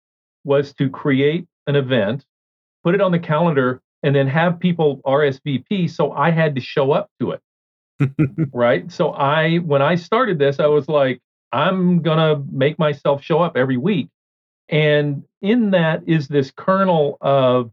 [0.44, 2.24] was to create an event,
[2.82, 5.90] put it on the calendar, and then have people RSVP.
[5.90, 7.40] So I had to show up to it.
[8.52, 8.90] right.
[8.90, 11.20] So I, when I started this, I was like,
[11.52, 14.08] I'm going to make myself show up every week.
[14.68, 17.70] And in that is this kernel of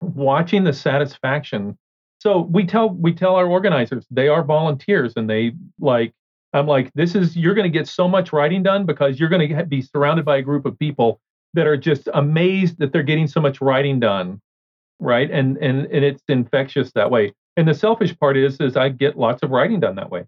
[0.00, 1.78] watching the satisfaction.
[2.22, 6.12] So we tell we tell our organizers they are volunteers and they like
[6.52, 9.48] I'm like this is you're going to get so much writing done because you're going
[9.48, 11.20] to be surrounded by a group of people
[11.54, 14.40] that are just amazed that they're getting so much writing done,
[15.00, 15.28] right?
[15.32, 17.32] And and and it's infectious that way.
[17.56, 20.26] And the selfish part is is I get lots of writing done that way.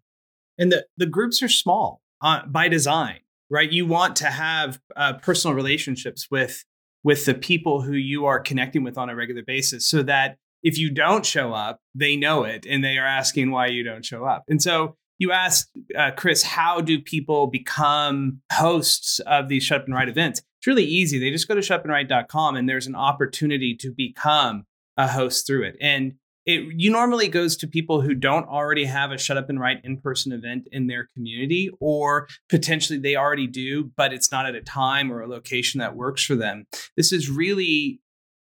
[0.59, 5.13] and the the groups are small uh, by design right you want to have uh,
[5.13, 6.65] personal relationships with
[7.05, 10.77] with the people who you are connecting with on a regular basis so that if
[10.79, 14.25] you don't show up they know it and they are asking why you don't show
[14.25, 14.45] up.
[14.49, 19.87] And so you asked uh, chris how do people become hosts of these shut up
[19.87, 20.43] and write events?
[20.59, 21.19] It's really easy.
[21.19, 24.65] They just go to shutupandwrite.com and there's an opportunity to become
[24.97, 25.77] a host through it.
[25.81, 26.15] And
[26.47, 29.81] it you normally goes to people who don't already have a shut up and write
[29.85, 34.61] in-person event in their community or potentially they already do but it's not at a
[34.61, 36.67] time or a location that works for them.
[36.97, 38.01] This is really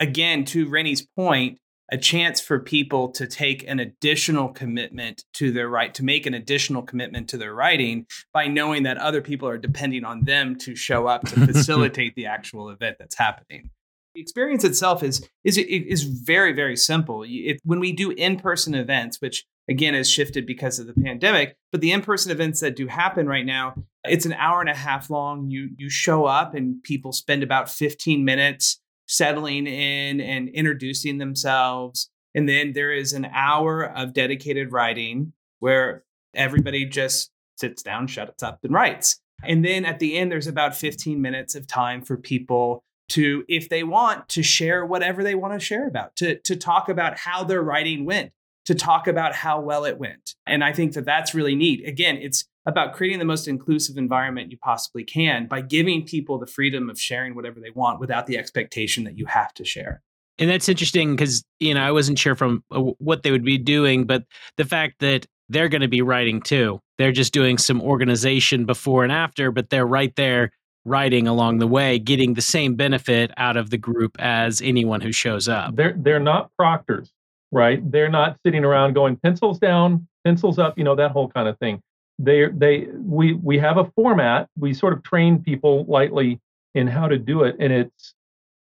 [0.00, 1.58] again to rennie's point
[1.90, 6.34] a chance for people to take an additional commitment to their right to make an
[6.34, 10.74] additional commitment to their writing by knowing that other people are depending on them to
[10.74, 13.70] show up to facilitate the actual event that's happening
[14.18, 17.24] the experience itself is is is very very simple.
[17.24, 21.56] If, when we do in person events, which again has shifted because of the pandemic,
[21.70, 23.74] but the in person events that do happen right now,
[24.04, 25.50] it's an hour and a half long.
[25.50, 32.10] You you show up and people spend about fifteen minutes settling in and introducing themselves,
[32.34, 38.42] and then there is an hour of dedicated writing where everybody just sits down, shuts
[38.42, 39.20] up, and writes.
[39.42, 43.68] And then at the end, there's about 15 minutes of time for people to, if
[43.68, 47.44] they want, to share whatever they want to share about, to, to talk about how
[47.44, 48.32] their writing went,
[48.66, 50.34] to talk about how well it went.
[50.46, 51.86] And I think that that's really neat.
[51.88, 56.46] Again, it's about creating the most inclusive environment you possibly can by giving people the
[56.46, 60.02] freedom of sharing whatever they want without the expectation that you have to share.
[60.38, 63.58] and that's interesting because you know I wasn't sure from uh, what they would be
[63.58, 64.24] doing, but
[64.56, 66.78] the fact that they're going to be writing too.
[66.98, 70.50] They're just doing some organization before and after, but they're right there
[70.84, 75.12] writing along the way, getting the same benefit out of the group as anyone who
[75.12, 75.74] shows up.
[75.74, 77.10] They're they're not proctors,
[77.50, 77.80] right?
[77.90, 81.58] They're not sitting around going pencils down, pencils up, you know, that whole kind of
[81.58, 81.80] thing.
[82.18, 84.48] They they we we have a format.
[84.58, 86.40] We sort of train people lightly
[86.74, 88.14] in how to do it, and it's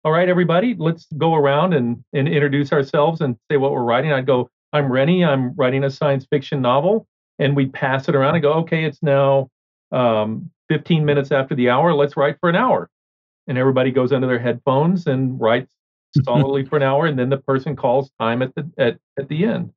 [0.07, 4.13] all right, everybody, let's go around and, and introduce ourselves and say what we're writing.
[4.13, 5.25] I'd go, I'm Rennie.
[5.25, 7.09] I'm writing a science fiction novel.
[7.41, 9.51] And we pass it around and go, okay, it's now
[9.91, 11.93] um, 15 minutes after the hour.
[11.93, 12.89] Let's write for an hour.
[13.49, 15.73] And everybody goes under their headphones and writes
[16.25, 17.07] solidly for an hour.
[17.07, 19.73] And then the person calls time at the at, at the end.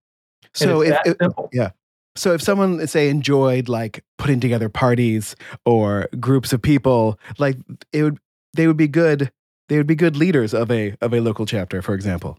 [0.53, 1.71] So if, if yeah.
[2.19, 7.57] So if someone say enjoyed like putting together parties or groups of people, like
[7.93, 8.19] it would
[8.53, 9.31] they would be good
[9.69, 12.37] they would be good leaders of a of a local chapter, for example.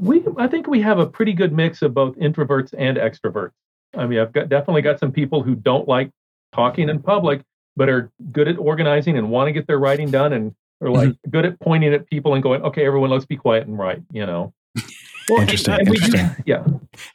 [0.00, 3.52] We I think we have a pretty good mix of both introverts and extroverts.
[3.96, 6.10] I mean, I've got definitely got some people who don't like
[6.52, 7.42] talking in public,
[7.76, 11.10] but are good at organizing and want to get their writing done and are like
[11.10, 11.30] mm-hmm.
[11.30, 14.26] good at pointing at people and going, okay, everyone, let's be quiet and write, you
[14.26, 14.52] know.
[15.30, 15.74] Well, interesting.
[15.74, 16.26] And, and interesting.
[16.26, 16.64] Do, yeah.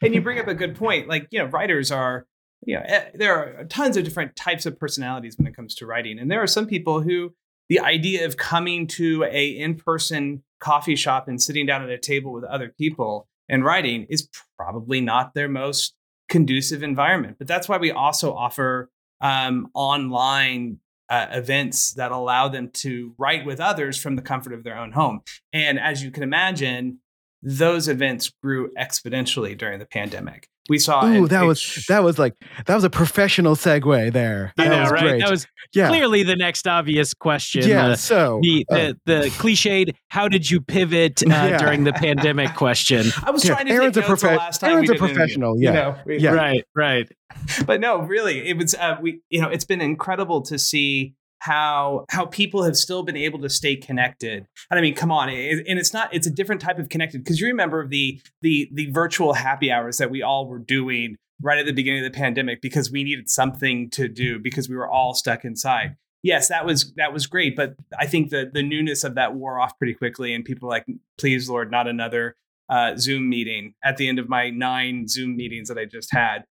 [0.02, 1.08] And you bring up a good point.
[1.08, 2.26] Like, you know, writers are,
[2.64, 5.86] you know, eh, there are tons of different types of personalities when it comes to
[5.86, 6.18] writing.
[6.18, 7.34] And there are some people who
[7.68, 12.32] the idea of coming to a in-person coffee shop and sitting down at a table
[12.32, 15.94] with other people and writing is probably not their most
[16.28, 17.36] conducive environment.
[17.38, 23.46] But that's why we also offer um, online uh, events that allow them to write
[23.46, 25.20] with others from the comfort of their own home.
[25.52, 26.98] And as you can imagine,
[27.46, 30.48] those events grew exponentially during the pandemic.
[30.68, 31.06] We saw.
[31.06, 32.34] Ooh, that was that was like
[32.66, 34.52] that was a professional segue there.
[34.56, 35.00] That know, was right?
[35.00, 35.20] Great.
[35.20, 35.86] That was yeah.
[35.86, 37.68] clearly the next obvious question.
[37.68, 37.90] Yeah.
[37.90, 41.58] Uh, so the, the, uh, the cliched "How did you pivot uh, yeah.
[41.58, 43.06] during the pandemic?" question.
[43.24, 43.54] I was yeah.
[43.54, 43.72] trying to.
[43.74, 44.24] Aaron's a prof-
[44.64, 45.54] Aaron's a professional.
[45.56, 45.68] Yeah.
[45.68, 46.30] You know, we, yeah.
[46.32, 46.64] Right.
[46.74, 47.08] Right.
[47.66, 48.74] But no, really, it was.
[48.74, 51.14] Uh, we you know, it's been incredible to see
[51.46, 54.46] how how people have still been able to stay connected.
[54.68, 57.22] And I mean, come on, it, and it's not it's a different type of connected
[57.22, 61.58] because you remember the the the virtual happy hours that we all were doing right
[61.58, 64.90] at the beginning of the pandemic because we needed something to do because we were
[64.90, 65.96] all stuck inside.
[66.24, 69.60] Yes, that was that was great, but I think the the newness of that wore
[69.60, 70.84] off pretty quickly, and people like,
[71.16, 72.34] please, Lord, not another
[72.68, 76.44] uh, Zoom meeting at the end of my nine Zoom meetings that I just had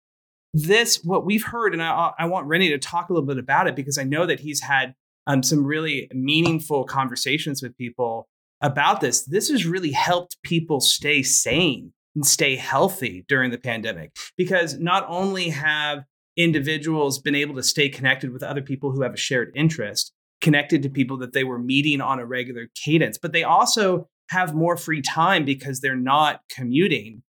[0.55, 3.67] this, what we've heard, and I, I want Rennie to talk a little bit about
[3.67, 4.95] it because I know that he's had
[5.27, 8.29] um, some really meaningful conversations with people
[8.61, 9.25] about this.
[9.25, 15.05] This has really helped people stay sane and stay healthy during the pandemic because not
[15.09, 16.05] only have
[16.37, 20.83] individuals been able to stay connected with other people who have a shared interest, connected
[20.83, 24.77] to people that they were meeting on a regular cadence, but they also have more
[24.77, 27.23] free time because they're not commuting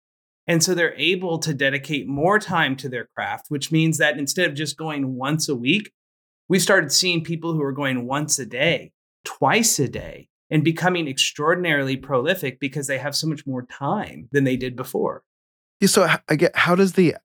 [0.48, 4.50] and so they're able to dedicate more time to their craft, which means that instead
[4.50, 5.92] of just going once a week,
[6.50, 8.92] we started seeing people who are going once a day,
[9.24, 14.44] twice a day, and becoming extraordinarily prolific because they have so much more time than
[14.44, 15.24] they did before.
[15.80, 17.16] Yeah, so I get how does the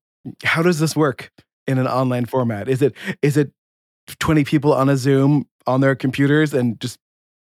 [0.44, 1.30] how does this work
[1.66, 2.68] in an online format?
[2.68, 3.52] Is it is it
[4.18, 6.98] 20 people on a Zoom on their computers and just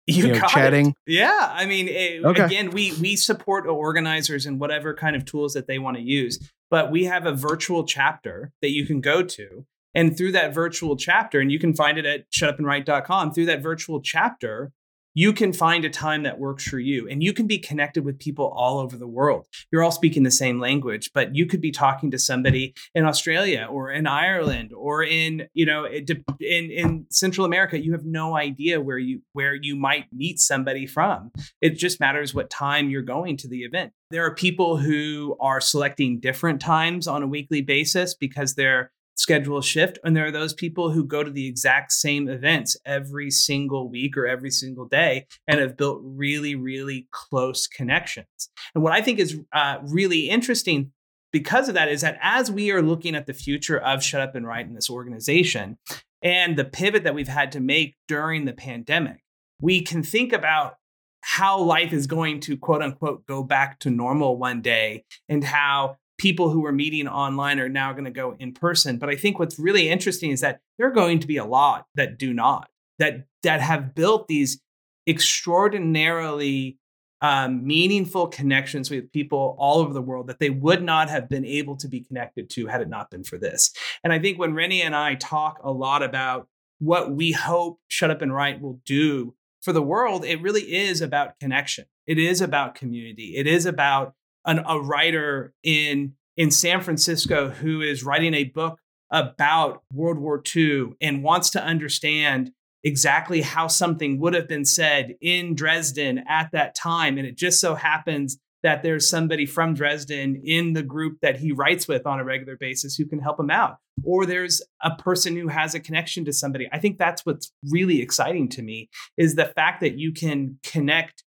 [0.08, 0.88] you, you know, chatting.
[1.06, 1.12] It.
[1.12, 2.44] Yeah, I mean, it, okay.
[2.44, 6.38] again, we we support organizers and whatever kind of tools that they want to use,
[6.70, 10.96] but we have a virtual chapter that you can go to, and through that virtual
[10.96, 13.32] chapter, and you can find it at shutupandwrite.com.
[13.32, 14.72] Through that virtual chapter,
[15.14, 18.18] you can find a time that works for you and you can be connected with
[18.18, 19.46] people all over the world.
[19.72, 23.66] You're all speaking the same language, but you could be talking to somebody in Australia
[23.70, 26.06] or in Ireland or in, you know, in
[26.38, 27.82] in Central America.
[27.82, 31.30] You have no idea where you where you might meet somebody from.
[31.60, 33.92] It just matters what time you're going to the event.
[34.10, 39.60] There are people who are selecting different times on a weekly basis because they're schedule
[39.60, 39.98] shift.
[40.04, 44.16] And there are those people who go to the exact same events every single week
[44.16, 48.26] or every single day and have built really, really close connections.
[48.74, 50.92] And what I think is uh, really interesting
[51.32, 54.34] because of that is that as we are looking at the future of Shut Up
[54.34, 55.76] and Write in this organization
[56.22, 59.20] and the pivot that we've had to make during the pandemic,
[59.60, 60.76] we can think about
[61.20, 65.96] how life is going to quote unquote go back to normal one day and how
[66.18, 68.98] people who were meeting online are now going to go in person.
[68.98, 71.86] But I think what's really interesting is that there are going to be a lot
[71.94, 74.60] that do not, that that have built these
[75.06, 76.78] extraordinarily
[77.20, 81.44] um, meaningful connections with people all over the world that they would not have been
[81.44, 83.72] able to be connected to had it not been for this.
[84.04, 88.10] And I think when Rennie and I talk a lot about what we hope Shut
[88.10, 91.86] Up and Write will do for the world, it really is about connection.
[92.06, 93.36] It is about community.
[93.36, 98.78] It is about an, a writer in in San Francisco who is writing a book
[99.10, 102.52] about World War II and wants to understand
[102.84, 107.18] exactly how something would have been said in Dresden at that time.
[107.18, 111.52] And it just so happens that there's somebody from Dresden in the group that he
[111.52, 113.78] writes with on a regular basis who can help him out.
[114.04, 116.68] Or there's a person who has a connection to somebody.
[116.72, 121.24] I think that's what's really exciting to me is the fact that you can connect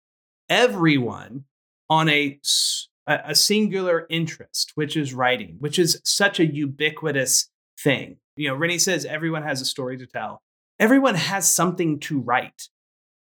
[0.48, 1.44] everyone
[1.88, 2.38] on a
[3.06, 8.16] a singular interest, which is writing, which is such a ubiquitous thing.
[8.36, 10.42] You know, Rennie says everyone has a story to tell.
[10.78, 12.68] Everyone has something to write.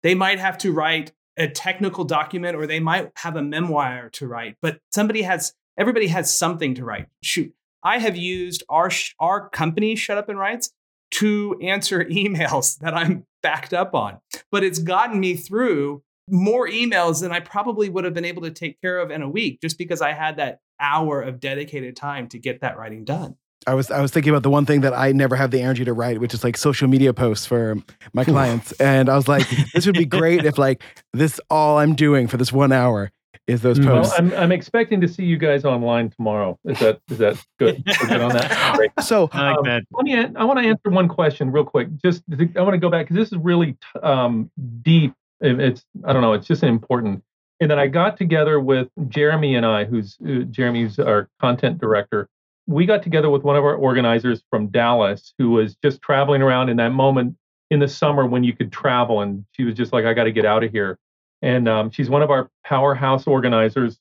[0.03, 4.27] They might have to write a technical document or they might have a memoir to
[4.27, 7.07] write, but somebody has everybody has something to write.
[7.23, 10.71] Shoot, I have used our our company Shut Up and Writes
[11.11, 14.19] to answer emails that I'm backed up on,
[14.51, 18.51] but it's gotten me through more emails than I probably would have been able to
[18.51, 22.27] take care of in a week just because I had that hour of dedicated time
[22.29, 23.35] to get that writing done.
[23.67, 25.85] I was I was thinking about the one thing that I never have the energy
[25.85, 27.75] to write, which is like social media posts for
[28.13, 28.71] my clients.
[28.73, 30.81] and I was like, this would be great if like
[31.13, 33.11] this all I'm doing for this one hour
[33.47, 34.17] is those posts.
[34.17, 36.57] Well, I'm, I'm expecting to see you guys online tomorrow.
[36.65, 37.83] Is that is that good?
[38.01, 38.75] We're good on that.
[38.75, 38.91] Great.
[39.01, 39.83] So I like um, that.
[39.91, 40.15] Let me.
[40.15, 41.89] I want to answer one question real quick.
[41.97, 44.49] Just I want to go back because this is really um,
[44.81, 45.13] deep.
[45.41, 46.33] It's I don't know.
[46.33, 47.23] It's just important.
[47.59, 52.27] And then I got together with Jeremy and I, who's uh, Jeremy's our content director.
[52.67, 56.69] We got together with one of our organizers from Dallas, who was just traveling around
[56.69, 57.35] in that moment
[57.69, 60.31] in the summer when you could travel, and she was just like, "I got to
[60.31, 60.97] get out of here."
[61.41, 63.99] and um, she's one of our powerhouse organizers.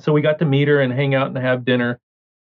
[0.00, 2.00] So we got to meet her and hang out and have dinner.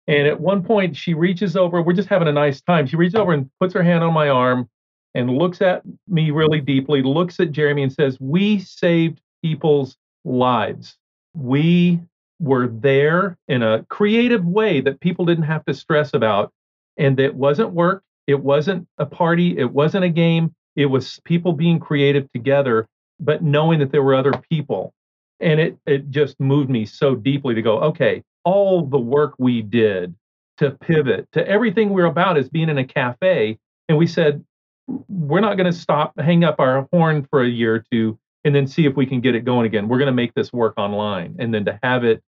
[0.07, 1.83] And at one point, she reaches over.
[1.83, 2.87] We're just having a nice time.
[2.87, 4.69] She reaches over and puts her hand on my arm
[5.17, 10.97] and looks at me really deeply, looks at Jeremy and says, We saved people's lives.
[11.35, 12.01] We
[12.39, 16.53] were there in a creative way that people didn't have to stress about.
[16.99, 18.03] And that wasn't work.
[18.27, 19.59] It wasn't a party.
[19.59, 20.55] It wasn't a game.
[20.77, 22.87] It was people being creative together
[23.21, 24.93] but knowing that there were other people.
[25.41, 29.63] And it, it just moved me so deeply to go, okay, all the work we
[29.63, 30.15] did
[30.59, 33.59] to pivot to everything we're about is being in a cafe.
[33.89, 34.45] And we said,
[34.87, 38.55] we're not going to stop, hang up our horn for a year or two, and
[38.55, 39.89] then see if we can get it going again.
[39.89, 41.37] We're going to make this work online.
[41.39, 42.23] And then to have it,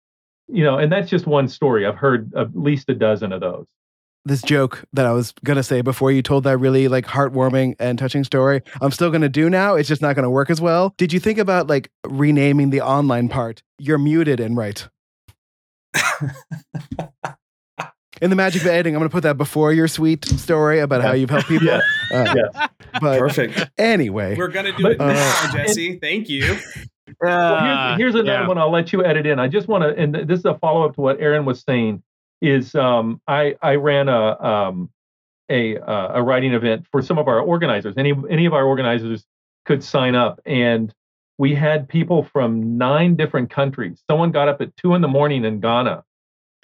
[0.49, 1.87] you know, and that's just one story.
[1.87, 3.67] I've heard at least a dozen of those
[4.25, 7.99] this joke that I was gonna say before you told that really like heartwarming and
[7.99, 8.62] touching story.
[8.81, 9.75] I'm still gonna do now.
[9.75, 10.95] It's just not gonna work as well.
[10.97, 13.62] Did you think about like renaming the online part?
[13.79, 14.88] You're muted and right.
[18.25, 21.03] In the magic of editing, I'm going to put that before your sweet story about
[21.03, 21.67] how you've helped people.
[21.67, 21.81] Yeah.
[22.11, 22.69] Uh, yes.
[22.99, 23.71] But Perfect.
[23.77, 25.99] anyway, We're gonna do But- it now, Uh, Jesse.
[25.99, 26.57] Thank you.
[27.21, 28.49] Well, Uh, here's, here's another yeah.
[28.49, 29.39] one I'll let you edit in.
[29.39, 32.03] I just want to, and this is a follow up to what Aaron was saying.
[32.41, 34.91] Is um, I I ran a um,
[35.51, 37.95] a uh, a writing event for some of our organizers.
[37.99, 39.25] Any any of our organizers
[39.67, 40.93] could sign up, and
[41.39, 44.03] we had people from nine different countries.
[44.11, 46.03] Someone got up at two in the morning in Ghana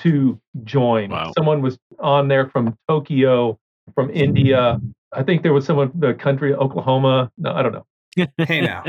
[0.02, 1.10] to join.
[1.10, 1.32] Wow.
[1.36, 3.58] Someone was on there from Tokyo,
[3.94, 4.80] from India.
[5.12, 7.30] I think there was someone from the country Oklahoma.
[7.38, 7.86] No, I don't know.
[8.46, 8.84] Hey now.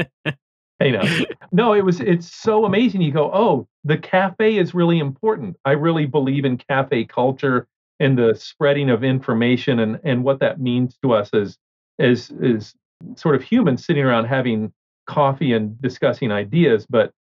[0.80, 1.04] Hey now.
[1.52, 3.02] no, it was it's so amazing.
[3.02, 5.56] You go, oh, the cafe is really important.
[5.63, 7.67] I really believe in cafe culture
[8.00, 11.58] and the spreading of information and, and what that means to us as
[12.00, 12.74] as as
[13.15, 14.74] sort of humans sitting around having
[15.08, 16.88] coffee and discussing ideas.
[16.89, 17.12] But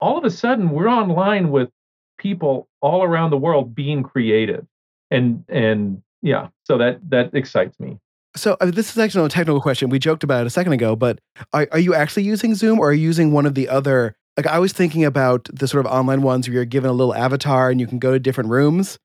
[0.00, 1.70] all of a sudden we're online with
[2.26, 4.66] people all around the world being creative.
[5.10, 7.98] And and yeah, so that that excites me.
[8.34, 9.90] so uh, this is actually a technical question.
[9.90, 11.20] We joked about it a second ago, but
[11.52, 14.16] are, are you actually using Zoom or are you using one of the other?
[14.36, 17.14] Like I was thinking about the sort of online ones where you're given a little
[17.14, 18.98] avatar and you can go to different rooms.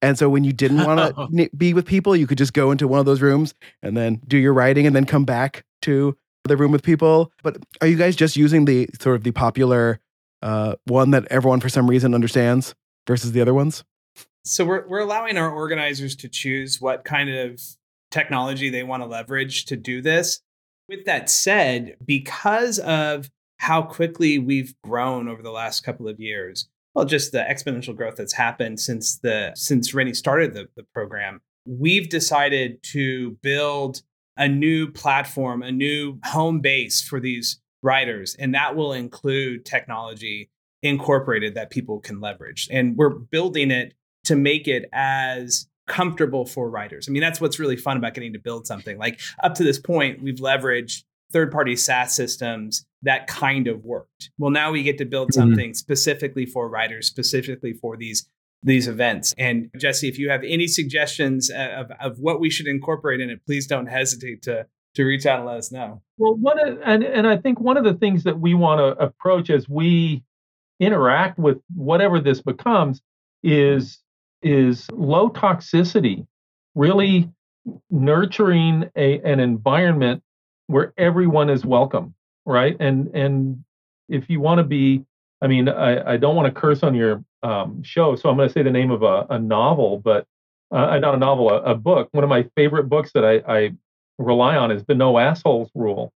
[0.00, 2.86] And so when you didn't want to be with people, you could just go into
[2.86, 6.56] one of those rooms and then do your writing and then come back to the
[6.56, 7.32] room with people.
[7.42, 9.98] But are you guys just using the sort of the popular
[10.42, 12.74] uh, one that everyone for some reason understands
[13.06, 13.84] versus the other ones?
[14.44, 17.60] So we're we're allowing our organizers to choose what kind of
[18.10, 20.40] technology they want to leverage to do this.
[20.88, 26.68] With that said, because of how quickly we've grown over the last couple of years,
[26.94, 31.40] well, just the exponential growth that's happened since the since Rennie started the, the program,
[31.66, 34.02] we've decided to build
[34.36, 40.50] a new platform, a new home base for these writers, and that will include technology
[40.82, 42.68] incorporated that people can leverage.
[42.70, 47.08] And we're building it to make it as comfortable for writers.
[47.08, 48.96] I mean, that's what's really fun about getting to build something.
[48.96, 54.30] Like up to this point, we've leveraged third party SaaS systems that kind of worked.
[54.38, 55.34] Well, now we get to build Mhm.
[55.34, 58.28] something specifically for writers, specifically for these
[58.62, 59.34] these events.
[59.38, 63.30] And Jesse, if you have any suggestions uh, of, of what we should incorporate in
[63.30, 66.02] it, please don't hesitate to to reach out and let us know.
[66.20, 69.02] Well, one of, and and I think one of the things that we want to
[69.02, 70.22] approach as we
[70.78, 73.00] interact with whatever this becomes
[73.42, 74.00] is
[74.42, 76.26] is low toxicity,
[76.74, 77.30] really
[77.88, 80.22] nurturing a an environment
[80.66, 82.14] where everyone is welcome,
[82.44, 82.76] right?
[82.80, 83.64] And and
[84.10, 85.06] if you want to be,
[85.40, 88.46] I mean, I, I don't want to curse on your um, show, so I'm going
[88.46, 90.26] to say the name of a, a novel, but
[90.70, 92.10] uh, not a novel, a, a, book.
[92.12, 93.70] One of my favorite books that I, I
[94.20, 96.12] rely on is the No Assholes Rule,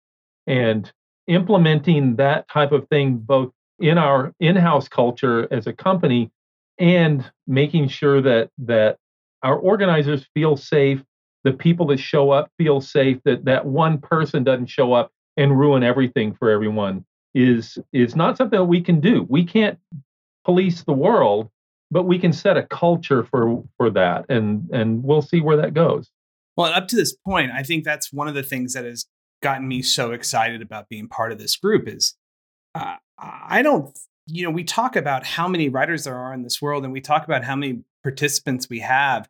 [0.47, 0.91] and
[1.27, 6.31] implementing that type of thing both in our in-house culture as a company
[6.79, 8.97] and making sure that that
[9.41, 11.01] our organizers feel safe
[11.43, 15.57] the people that show up feel safe that that one person doesn't show up and
[15.57, 19.25] ruin everything for everyone is is not something that we can do.
[19.29, 19.79] We can't
[20.45, 21.49] police the world
[21.89, 25.73] but we can set a culture for for that and and we'll see where that
[25.73, 26.09] goes
[26.55, 29.05] well up to this point i think that's one of the things that has
[29.41, 32.15] gotten me so excited about being part of this group is
[32.75, 33.97] uh, i don't
[34.27, 37.01] you know we talk about how many writers there are in this world and we
[37.01, 39.27] talk about how many participants we have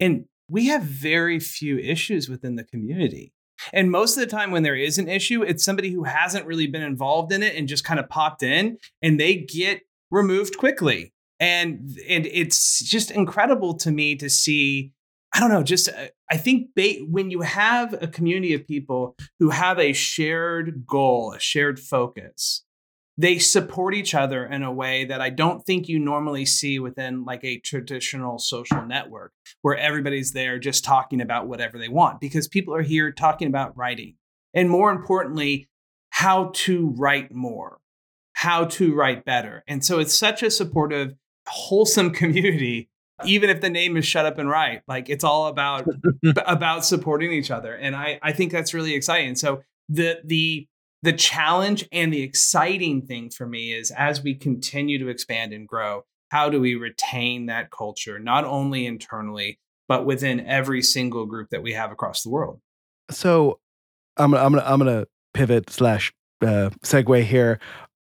[0.00, 3.32] and we have very few issues within the community.
[3.72, 6.66] And most of the time, when there is an issue, it's somebody who hasn't really
[6.66, 11.12] been involved in it and just kind of popped in and they get removed quickly.
[11.40, 14.92] And, and it's just incredible to me to see.
[15.34, 19.16] I don't know, just uh, I think ba- when you have a community of people
[19.40, 22.64] who have a shared goal, a shared focus,
[23.18, 27.24] they support each other in a way that I don't think you normally see within
[27.24, 29.32] like a traditional social network
[29.62, 33.76] where everybody's there just talking about whatever they want because people are here talking about
[33.76, 34.14] writing
[34.52, 35.68] and more importantly
[36.10, 37.80] how to write more
[38.34, 39.64] how to write better.
[39.66, 41.14] And so it's such a supportive
[41.46, 42.90] wholesome community
[43.24, 45.86] even if the name is shut up and write like it's all about
[46.46, 47.74] about supporting each other.
[47.74, 49.36] And i i think that's really exciting.
[49.36, 50.66] So the the
[51.02, 55.68] the challenge and the exciting thing for me is as we continue to expand and
[55.68, 61.50] grow, how do we retain that culture, not only internally, but within every single group
[61.50, 62.60] that we have across the world?
[63.10, 63.60] So
[64.16, 67.58] I'm, gonna I'm gonna I'm gonna pivot slash uh, segue here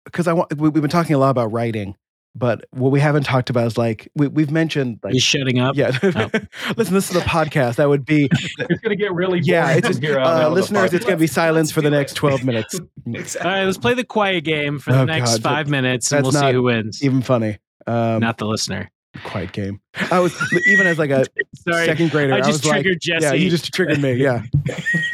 [0.06, 1.96] because I want we, we've been talking a lot about writing
[2.38, 5.76] but what we haven't talked about is like we, we've mentioned like He's shutting up.
[5.76, 6.30] Yeah, oh.
[6.78, 7.76] listen, this is a podcast.
[7.76, 8.30] That would be.
[8.70, 9.40] It's going to get really.
[9.40, 10.94] Yeah, it's just, uh, listeners.
[10.94, 12.80] It's going to be silence for the next twelve minutes.
[13.06, 13.50] exactly.
[13.50, 16.24] All right, let's play the quiet game for the oh, next God, five minutes, and
[16.24, 17.04] we'll see who wins.
[17.04, 17.60] Even funny.
[17.86, 18.92] Um, not the listener.
[19.24, 19.80] Quiet game.
[20.12, 20.34] I was
[20.68, 21.26] even as like a
[21.56, 22.34] Sorry, second grader.
[22.34, 23.26] I just I triggered like, Jesse.
[23.26, 24.14] Yeah, you just triggered me.
[24.14, 24.44] Yeah,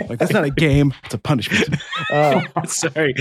[0.07, 0.93] like that's not a game.
[1.05, 1.81] It's a punishment.
[2.11, 3.13] Uh, Sorry.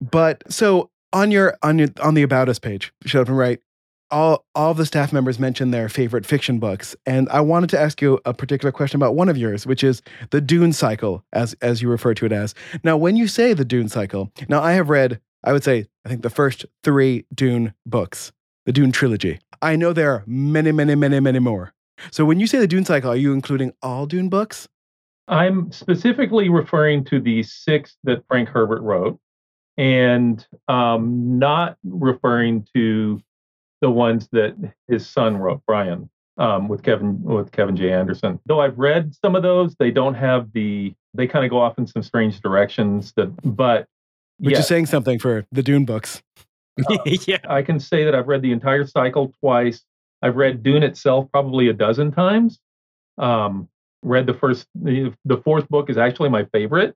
[0.00, 3.60] But so on your on your on the about us page, shut up and write.
[4.10, 8.02] All all the staff members mentioned their favorite fiction books, and I wanted to ask
[8.02, 11.80] you a particular question about one of yours, which is the Dune cycle, as as
[11.80, 12.54] you refer to it as.
[12.82, 16.08] Now, when you say the Dune cycle, now I have read, I would say, I
[16.08, 18.30] think the first three Dune books,
[18.66, 19.38] the Dune trilogy.
[19.62, 21.72] I know there are many, many, many, many more.
[22.10, 24.68] So when you say the Dune cycle, are you including all Dune books?
[25.28, 29.18] I'm specifically referring to the six that Frank Herbert wrote
[29.76, 33.20] and um, not referring to
[33.80, 34.54] the ones that
[34.88, 36.08] his son wrote, Brian,
[36.38, 37.92] um, with Kevin with Kevin J.
[37.92, 38.40] Anderson.
[38.46, 41.78] Though I've read some of those, they don't have the they kind of go off
[41.78, 43.12] in some strange directions.
[43.16, 43.86] That, but
[44.38, 44.60] which yeah.
[44.60, 46.22] is saying something for the Dune books.
[46.88, 49.82] Uh, yeah, I can say that I've read the entire cycle twice.
[50.22, 52.58] I've read Dune itself probably a dozen times.
[53.18, 53.68] Um,
[54.02, 56.94] read the first, the, the fourth book is actually my favorite.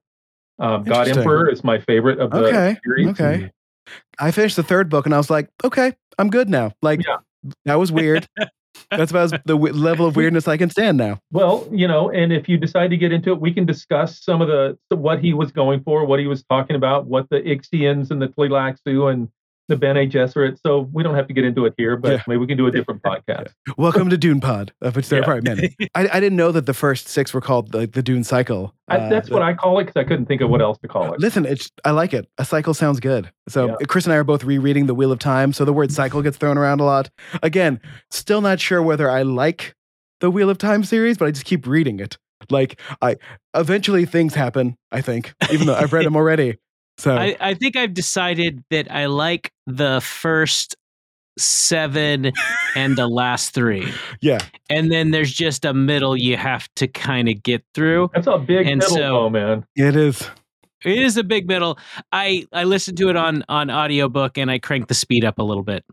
[0.59, 2.77] Um, God Emperor is my favorite of the okay.
[2.83, 3.07] series.
[3.09, 3.51] Okay.
[4.19, 6.73] I finished the third book and I was like, okay, I'm good now.
[6.81, 7.17] Like, yeah.
[7.65, 8.27] that was weird.
[8.91, 11.19] That's about the w- level of weirdness I can stand now.
[11.31, 14.41] Well, you know, and if you decide to get into it, we can discuss some
[14.41, 18.11] of the what he was going for, what he was talking about, what the Ixians
[18.11, 19.29] and the Tleilaxu and
[19.69, 20.59] the Bene Gesserit.
[20.65, 22.23] So we don't have to get into it here, but yeah.
[22.27, 23.53] maybe we can do a different podcast.
[23.77, 25.21] Welcome to Dune Pod, of which there yeah.
[25.21, 25.75] are probably many.
[25.95, 28.73] I, I, didn't know that the first six were called like the Dune Cycle.
[28.89, 30.87] I, uh, that's what I call it because I couldn't think of what else to
[30.87, 31.19] call it.
[31.19, 32.27] Listen, it's I like it.
[32.39, 33.31] A cycle sounds good.
[33.47, 33.75] So yeah.
[33.87, 36.37] Chris and I are both rereading The Wheel of Time, so the word cycle gets
[36.37, 37.11] thrown around a lot.
[37.43, 39.75] Again, still not sure whether I like
[40.19, 42.17] the Wheel of Time series, but I just keep reading it.
[42.49, 43.17] Like I
[43.53, 46.57] eventually things happen, I think, even though I've read them already.
[46.99, 50.75] So I, I think I've decided that I like the first
[51.37, 52.33] seven
[52.75, 53.91] and the last three.
[54.21, 54.39] Yeah.
[54.69, 58.09] And then there's just a middle you have to kind of get through.
[58.13, 59.65] That's a big and middle, so, though, man.
[59.77, 60.29] It is.
[60.83, 61.79] It is a big middle.
[62.11, 65.43] I I listened to it on on audiobook and I cranked the speed up a
[65.43, 65.85] little bit.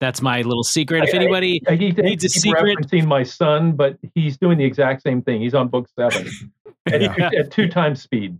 [0.00, 1.04] That's my little secret.
[1.04, 4.64] If anybody I, I, I needs a secret, referencing my son, but he's doing the
[4.64, 5.40] exact same thing.
[5.40, 6.28] He's on book seven
[6.86, 7.30] at, yeah.
[7.38, 8.38] at two times speed.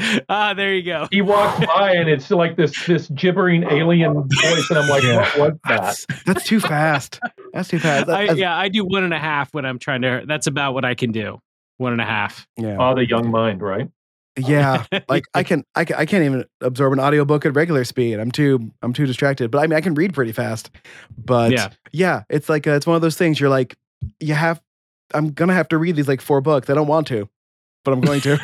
[0.28, 1.08] ah, there you go.
[1.10, 5.38] He walks by and it's like this this gibbering alien voice, and I'm like, yeah.
[5.38, 5.80] what was that?
[5.82, 7.20] That's, that's, too fast.
[7.52, 8.08] That's too fast.
[8.08, 10.24] I, yeah, I do one and a half when I'm trying to.
[10.26, 11.40] That's about what I can do.
[11.78, 12.46] One and a half.
[12.56, 12.76] Yeah.
[12.78, 13.88] Oh, the young mind, right?
[14.36, 18.18] Yeah, like I can, I can, I can't even absorb an audiobook at regular speed.
[18.18, 19.50] I'm too, I'm too distracted.
[19.50, 20.70] But I mean, I can read pretty fast.
[21.16, 21.68] But Yeah.
[21.92, 23.40] yeah, it's like uh it's one of those things.
[23.40, 23.76] You're like,
[24.18, 24.60] you have,
[25.12, 26.70] I'm gonna have to read these like four books.
[26.70, 27.28] I don't want to,
[27.84, 28.38] but I'm going to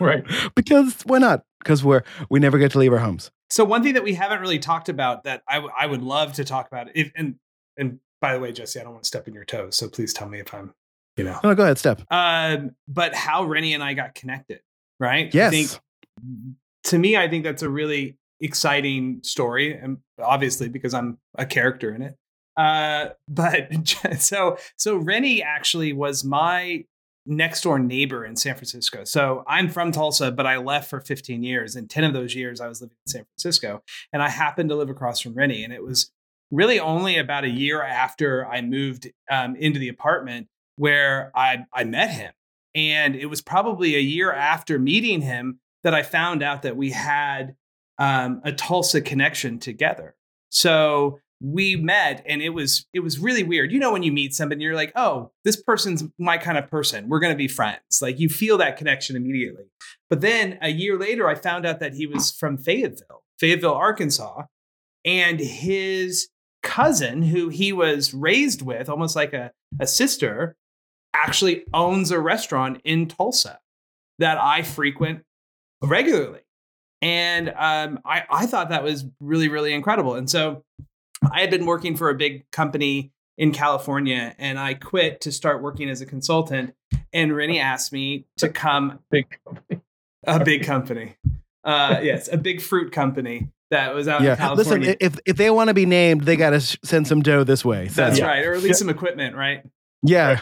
[0.00, 0.24] Right.
[0.54, 1.44] because why not?
[1.60, 3.30] Because we're we never get to leave our homes.
[3.50, 6.34] So one thing that we haven't really talked about that I, w- I would love
[6.34, 7.36] to talk about if and
[7.76, 10.12] and by the way, Jesse, I don't want to step in your toes, so please
[10.12, 10.74] tell me if I'm,
[11.16, 11.40] you know.
[11.42, 12.02] No, go ahead, step.
[12.10, 14.60] Um, but how Rennie and I got connected,
[14.98, 15.32] right?
[15.34, 15.48] Yes.
[15.48, 15.80] I think
[16.84, 21.94] to me, I think that's a really exciting story, and obviously because I'm a character
[21.94, 22.16] in it.
[22.56, 23.70] Uh, but
[24.18, 26.84] so so Rennie actually was my
[27.30, 29.04] next door neighbor in San Francisco.
[29.04, 32.60] So I'm from Tulsa, but I left for 15 years, and 10 of those years
[32.60, 35.72] I was living in San Francisco, and I happened to live across from Rennie, and
[35.72, 36.10] it was
[36.50, 41.84] really only about a year after I moved um, into the apartment where I I
[41.84, 42.32] met him.
[42.74, 46.90] And it was probably a year after meeting him that I found out that we
[46.90, 47.54] had
[47.98, 50.14] um, a Tulsa connection together.
[50.50, 53.72] So we met, and it was it was really weird.
[53.72, 57.08] You know, when you meet somebody, you're like, "Oh, this person's my kind of person.
[57.08, 59.64] We're going to be friends." Like you feel that connection immediately.
[60.08, 64.42] But then a year later, I found out that he was from Fayetteville, Fayetteville, Arkansas,
[65.04, 66.28] and his
[66.62, 70.56] cousin, who he was raised with, almost like a, a sister,
[71.14, 73.60] actually owns a restaurant in Tulsa
[74.18, 75.22] that I frequent
[75.82, 76.40] regularly.
[77.02, 80.14] And um, I, I thought that was really, really incredible.
[80.14, 80.64] And so
[81.32, 85.62] I had been working for a big company in California and I quit to start
[85.62, 86.74] working as a consultant.
[87.12, 89.80] And Rennie asked me to come, Big company.
[90.26, 91.16] a big company.
[91.64, 94.88] Uh, yes, a big fruit company that was out in Yeah, California.
[94.90, 94.96] listen.
[95.00, 97.88] If if they want to be named, they got to send some dough this way.
[97.88, 98.26] So, That's Yeah.
[98.26, 99.62] right, or at least some equipment, right?
[100.02, 100.40] yeah,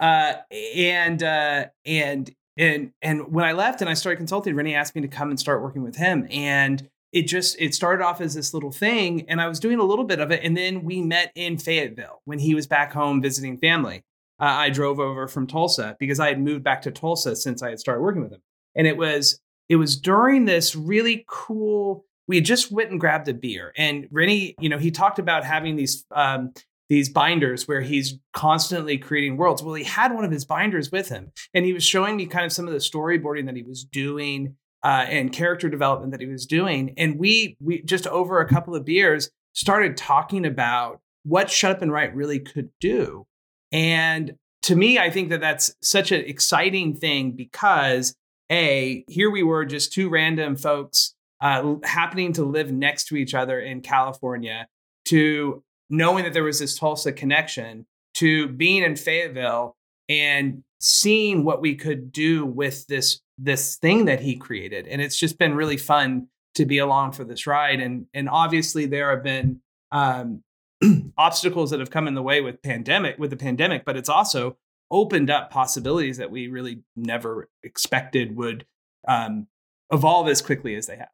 [0.00, 0.34] uh,
[0.76, 5.02] and uh, and and and when I left and I started consulting, Rennie asked me
[5.02, 8.52] to come and start working with him, and it just it started off as this
[8.52, 11.30] little thing, and I was doing a little bit of it, and then we met
[11.36, 14.02] in Fayetteville when he was back home visiting family.
[14.40, 17.70] Uh, I drove over from Tulsa because I had moved back to Tulsa since I
[17.70, 18.42] had started working with him,
[18.74, 22.04] and it was it was during this really cool.
[22.26, 25.44] We had just went and grabbed a beer, and Rennie, you know, he talked about
[25.44, 26.52] having these um,
[26.88, 29.62] these binders where he's constantly creating worlds.
[29.62, 32.44] Well, he had one of his binders with him, and he was showing me kind
[32.44, 36.26] of some of the storyboarding that he was doing uh, and character development that he
[36.26, 36.94] was doing.
[36.96, 41.82] And we we just over a couple of beers started talking about what Shut Up
[41.82, 43.26] and Write really could do.
[43.72, 48.14] And to me, I think that that's such an exciting thing because
[48.50, 53.34] a here we were just two random folks uh, happening to live next to each
[53.34, 54.68] other in California
[55.06, 59.76] to knowing that there was this Tulsa connection to being in Fayetteville
[60.08, 65.16] and seeing what we could do with this this thing that he created and it's
[65.16, 69.24] just been really fun to be along for this ride and and obviously there have
[69.24, 69.60] been
[69.90, 70.42] um,
[71.18, 74.56] obstacles that have come in the way with pandemic with the pandemic but it's also
[74.90, 78.64] opened up possibilities that we really never expected would
[79.08, 79.46] um,
[79.92, 81.08] evolve as quickly as they have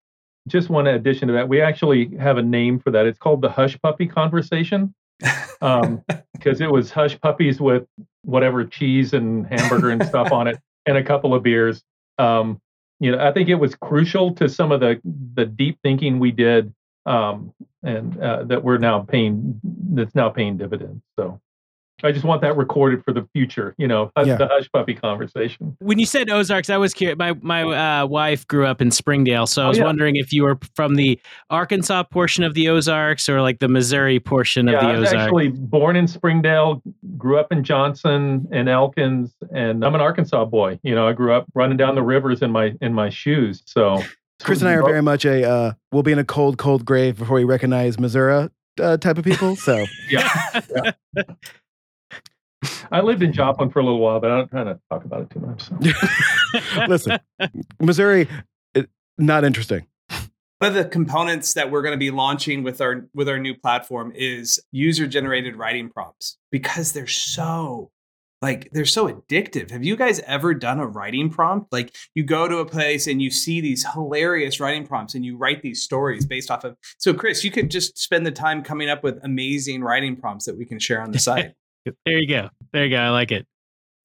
[0.49, 1.49] Just one addition to that.
[1.49, 3.07] We actually have a name for that.
[3.07, 4.95] It's called the Hush Puppy Conversation.
[5.61, 6.03] Um,
[6.41, 7.87] because it was hush puppies with
[8.23, 11.83] whatever cheese and hamburger and stuff on it and a couple of beers.
[12.21, 12.61] Um,
[13.01, 15.01] you know, I think it was crucial to some of the
[15.35, 16.73] the deep thinking we did
[17.07, 17.53] um,
[17.83, 19.61] and uh, that we're now paying
[19.95, 21.03] that's now paying dividends.
[21.17, 21.41] So
[22.05, 24.37] I just want that recorded for the future, you know, Yeah.
[24.37, 25.77] the hush puppy conversation.
[25.81, 27.19] When you said Ozarks, I was curious.
[27.19, 27.63] My my
[28.03, 29.85] uh, wife grew up in Springdale, so I Oh, was yeah.
[29.85, 31.19] wondering if you were from the
[31.51, 35.25] Arkansas portion of the Ozarks or like the Missouri portion of the I was Ozarks.
[35.25, 36.83] actually born in Springdale,
[37.17, 40.79] grew up in Johnson and Elkins, and I'm an Arkansas boy.
[40.83, 43.63] You know, I grew up running down the rivers in my in my shoes.
[43.67, 44.03] So
[44.43, 47.19] Chris and I are very much a uh, we'll be in a cold, cold grave
[47.19, 48.49] before we recognize Missouri
[48.81, 49.57] uh, type of people.
[49.57, 50.61] So yeah.
[51.15, 51.23] yeah.
[52.93, 55.23] I lived in Joplin for a little while, but I'm not trying to talk about
[55.23, 55.63] it too much.
[55.63, 56.87] So.
[56.89, 57.19] listen,
[57.81, 58.29] Missouri,
[58.75, 58.89] it,
[59.19, 59.87] not interesting.
[60.59, 63.55] one of the components that we're going to be launching with our with our new
[63.55, 67.91] platform is user generated writing prompts because they're so
[68.43, 69.71] like they're so addictive.
[69.71, 71.73] Have you guys ever done a writing prompt?
[71.73, 75.37] Like you go to a place and you see these hilarious writing prompts and you
[75.37, 76.77] write these stories based off of.
[76.99, 80.57] So Chris, you could just spend the time coming up with amazing writing prompts that
[80.57, 81.53] we can share on the site.
[81.85, 82.51] There you go.
[82.73, 82.99] There you go.
[82.99, 83.47] I like it.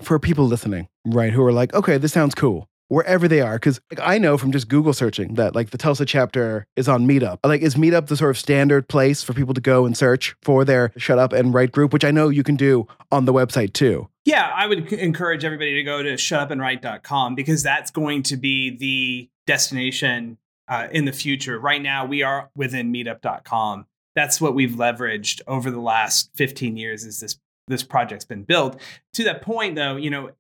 [0.02, 2.68] For people listening, right, who are like, okay, this sounds cool.
[2.88, 6.06] Wherever they are, because like, I know from just Google searching that like the Tulsa
[6.06, 7.40] chapter is on Meetup.
[7.44, 10.64] Like, is Meetup the sort of standard place for people to go and search for
[10.64, 13.74] their Shut Up and Write group, which I know you can do on the website
[13.74, 14.08] too.
[14.26, 18.76] Yeah, I would c- encourage everybody to go to shutupandwrite.com because that's going to be
[18.78, 21.60] the destination uh, in the future.
[21.60, 23.86] Right now, we are within meetup.com.
[24.16, 28.80] That's what we've leveraged over the last 15 years is this this project's been built.
[29.14, 30.32] To that point, though, you know,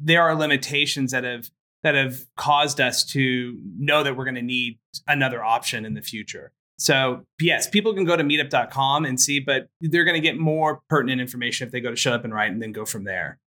[0.00, 1.50] there are limitations that have
[1.82, 6.02] that have caused us to know that we're going to need another option in the
[6.02, 6.52] future.
[6.78, 10.80] So, yes, people can go to meetup.com and see, but they're going to get more
[10.90, 13.38] pertinent information if they go to Shut Up and Write and then go from there.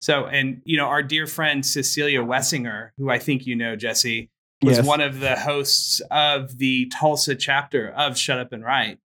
[0.00, 4.30] So, and, you know, our dear friend Cecilia Wessinger, who I think you know, Jesse,
[4.62, 4.86] was Yes.
[4.86, 8.98] one of the hosts of the Tulsa chapter of Shut Up and Write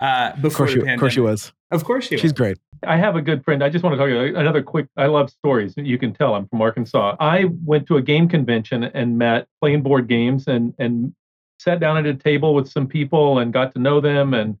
[0.00, 0.96] uh, before course, the she, pandemic.
[0.96, 1.52] of course she was.
[1.70, 2.22] Of course she She's was.
[2.22, 2.58] She's great.
[2.86, 3.62] I have a good friend.
[3.62, 4.86] I just want to tell you another quick.
[4.96, 5.74] I love stories.
[5.76, 7.16] You can tell I'm from Arkansas.
[7.20, 11.14] I went to a game convention and met playing board games and and
[11.58, 14.56] sat down at a table with some people and got to know them and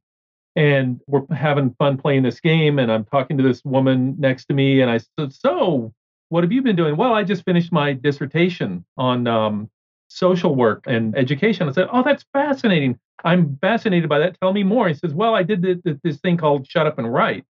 [0.56, 2.78] and we're having fun playing this game.
[2.78, 5.92] And I'm talking to this woman next to me and I said, "So,
[6.30, 9.70] what have you been doing?" Well, I just finished my dissertation on um,
[10.08, 11.68] social work and education.
[11.68, 14.40] I said, "Oh, that's fascinating." I'm fascinated by that.
[14.40, 14.88] Tell me more.
[14.88, 17.44] He says, "Well, I did th- th- this thing called Shut Up and Write."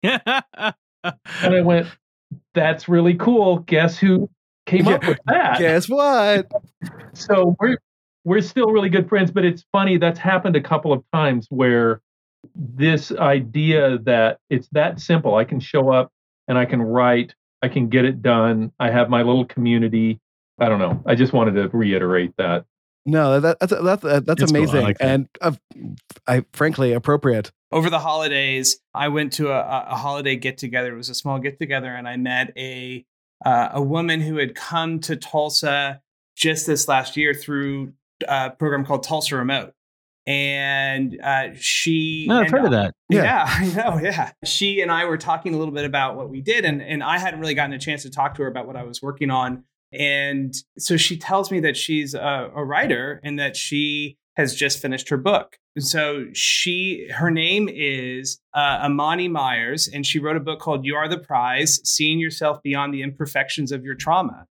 [1.41, 1.87] And I went,
[2.53, 3.59] that's really cool.
[3.59, 4.29] Guess who
[4.65, 5.59] came up with that?
[5.59, 6.47] Guess what?
[7.13, 7.77] So we're
[8.23, 12.01] we're still really good friends, but it's funny that's happened a couple of times where
[12.55, 15.35] this idea that it's that simple.
[15.35, 16.11] I can show up
[16.47, 18.71] and I can write, I can get it done.
[18.79, 20.19] I have my little community.
[20.59, 21.03] I don't know.
[21.05, 22.65] I just wanted to reiterate that.
[23.05, 24.57] No, that, that's that's that's, That's cool.
[24.57, 25.07] I amazing like that.
[25.07, 25.51] and uh,
[26.27, 27.51] I frankly appropriate.
[27.71, 30.93] over the holidays, I went to a, a holiday get together.
[30.93, 33.05] It was a small get together, and I met a
[33.45, 36.01] uh, a woman who had come to Tulsa
[36.35, 37.93] just this last year through
[38.27, 39.73] a program called Tulsa Remote,
[40.25, 42.25] and uh, she.
[42.27, 42.95] no, I've and heard of that.
[43.09, 43.23] Yeah.
[43.23, 43.45] Yeah.
[43.47, 43.99] I know.
[44.01, 44.31] Yeah.
[44.43, 47.19] She and I were talking a little bit about what we did, and, and I
[47.19, 49.63] hadn't really gotten a chance to talk to her about what I was working on.
[49.91, 54.81] And so she tells me that she's a, a writer and that she has just
[54.81, 55.57] finished her book.
[55.75, 60.85] And so she, her name is uh, Amani Myers, and she wrote a book called
[60.85, 64.47] You Are the Prize Seeing Yourself Beyond the Imperfections of Your Trauma.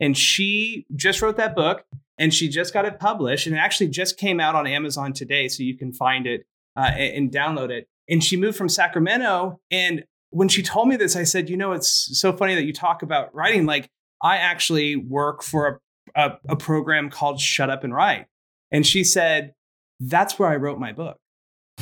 [0.00, 1.84] And she just wrote that book
[2.18, 5.48] and she just got it published and it actually just came out on Amazon today.
[5.48, 6.44] So you can find it
[6.76, 7.88] uh, and, and download it.
[8.08, 9.60] And she moved from Sacramento.
[9.70, 12.72] And when she told me this, I said, you know, it's so funny that you
[12.72, 13.64] talk about writing.
[13.64, 13.88] Like,
[14.26, 15.80] I actually work for
[16.16, 18.26] a, a, a program called Shut Up and Write.
[18.72, 19.54] And she said,
[20.00, 21.16] that's where I wrote my book.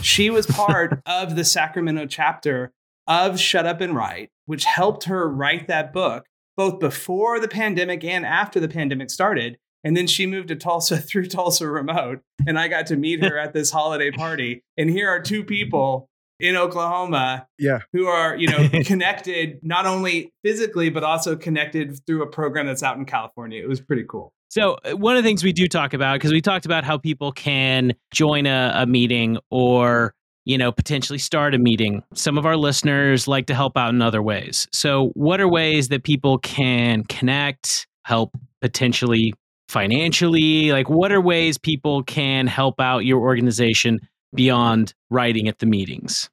[0.03, 2.71] She was part of the Sacramento chapter
[3.07, 8.05] of Shut Up and Write, which helped her write that book both before the pandemic
[8.05, 9.57] and after the pandemic started.
[9.83, 12.21] And then she moved to Tulsa through Tulsa Remote.
[12.47, 14.63] And I got to meet her at this holiday party.
[14.77, 16.11] And here are two people
[16.45, 17.79] in Oklahoma Yeah.
[17.93, 22.83] who are, you know, connected not only physically, but also connected through a program that's
[22.83, 23.63] out in California.
[23.63, 24.33] It was pretty cool.
[24.51, 26.99] So uh, one of the things we do talk about because we talked about how
[26.99, 30.15] people can join a, a meeting or
[30.45, 32.03] you know potentially start a meeting.
[32.15, 34.69] Some of our listeners like to help out in other ways.
[34.73, 39.33] So what are ways that people can connect, help potentially
[39.69, 40.71] financially?
[40.71, 43.99] Like what are ways people can help out your organization
[44.35, 46.29] beyond writing at the meetings?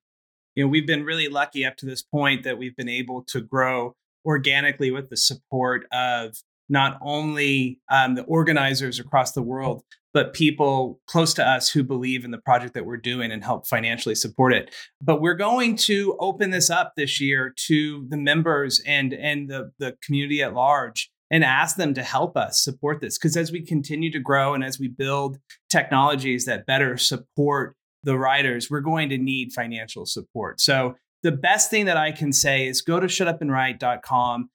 [0.56, 3.42] You know we've been really lucky up to this point that we've been able to
[3.42, 3.96] grow
[4.26, 6.36] organically with the support of
[6.70, 9.84] not only um, the organizers across the world
[10.14, 13.68] but people close to us who believe in the project that we're doing and help
[13.68, 14.74] financially support it.
[15.02, 19.72] But we're going to open this up this year to the members and and the,
[19.80, 23.18] the community at large and ask them to help us support this.
[23.18, 25.40] Because as we continue to grow and as we build
[25.70, 30.60] technologies that better support the writers, we're going to need financial support.
[30.60, 34.50] So the best thing that I can say is go to shutupandwrite.com,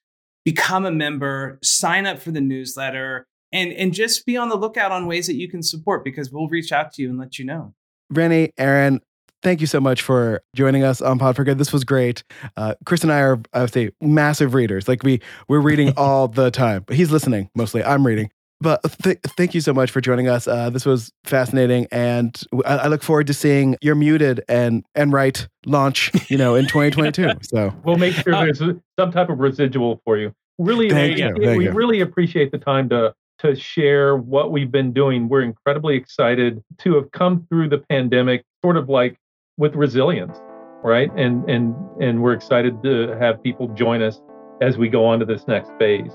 [0.44, 4.92] become a member, sign up for the newsletter, and, and just be on the lookout
[4.92, 7.44] on ways that you can support because we'll reach out to you and let you
[7.44, 7.74] know.
[8.10, 9.00] Rennie, Aaron,
[9.42, 11.58] thank you so much for joining us on Pod for Good.
[11.58, 12.24] This was great.
[12.56, 14.88] Uh, Chris and I are, I would say, massive readers.
[14.88, 16.84] Like we, we're reading all the time.
[16.86, 17.82] But he's listening mostly.
[17.84, 18.30] I'm reading.
[18.60, 20.48] But th- thank you so much for joining us.
[20.48, 22.34] Uh, this was fascinating, and
[22.64, 26.10] I-, I look forward to seeing your muted and and right launch.
[26.30, 27.32] You know, in 2022.
[27.42, 30.32] So We'll make sure there's a- some type of residual for you.
[30.58, 31.72] Really, Thank we, you, thank we you.
[31.72, 35.28] really appreciate the time to to share what we've been doing.
[35.28, 39.18] We're incredibly excited to have come through the pandemic, sort of like
[39.58, 40.38] with resilience,
[40.82, 41.10] right?
[41.14, 44.22] And and and we're excited to have people join us
[44.62, 46.10] as we go on to this next phase.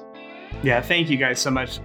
[0.63, 1.79] Yeah, thank you guys so much.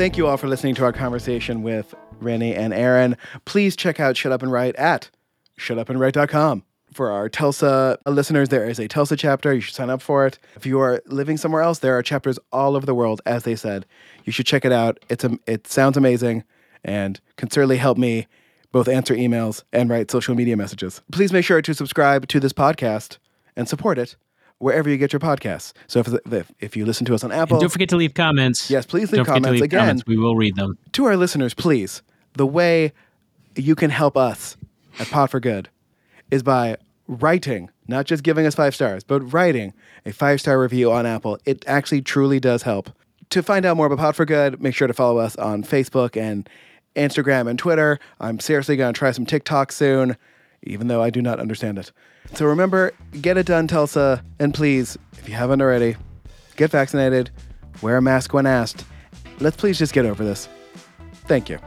[0.00, 3.18] Thank you all for listening to our conversation with Rennie and Aaron.
[3.44, 5.10] Please check out Shut Up and Write at
[5.58, 6.64] shutupandwrite.com.
[6.94, 9.52] For our Tulsa listeners, there is a Tulsa chapter.
[9.52, 10.38] You should sign up for it.
[10.56, 13.54] If you are living somewhere else, there are chapters all over the world, as they
[13.54, 13.84] said.
[14.24, 14.98] You should check it out.
[15.10, 16.44] It's a, it sounds amazing
[16.82, 18.26] and can certainly help me
[18.72, 21.02] both answer emails and write social media messages.
[21.12, 23.18] Please make sure to subscribe to this podcast
[23.54, 24.16] and support it
[24.60, 25.72] wherever you get your podcasts.
[25.88, 28.14] So if, if, if you listen to us on Apple, And don't forget to leave
[28.14, 28.70] comments.
[28.70, 29.60] yes, please leave Don't forget to comments.
[29.60, 30.02] leave Again, comments.
[30.06, 30.78] We will read them.
[30.92, 32.02] to our listeners, please,
[32.34, 32.92] the way
[33.56, 34.56] you can help us
[34.98, 35.68] at Pod for Good
[36.30, 36.76] is by
[37.08, 39.74] writing, not just giving us five stars, but writing
[40.06, 41.38] a five star review on Apple.
[41.44, 42.90] It actually truly does help.
[43.30, 46.16] To find out more about Pod for Good, make sure to follow us on Facebook
[46.20, 46.48] and
[46.96, 47.98] Instagram and Twitter.
[48.20, 50.16] I'm seriously going to try some TikTok soon,
[50.62, 51.92] even though I do not understand it.
[52.34, 55.96] So remember, get it done, Tulsa, and please, if you haven't already,
[56.56, 57.30] get vaccinated,
[57.82, 58.84] wear a mask when asked.
[59.40, 60.48] Let's please just get over this.
[61.26, 61.58] Thank you.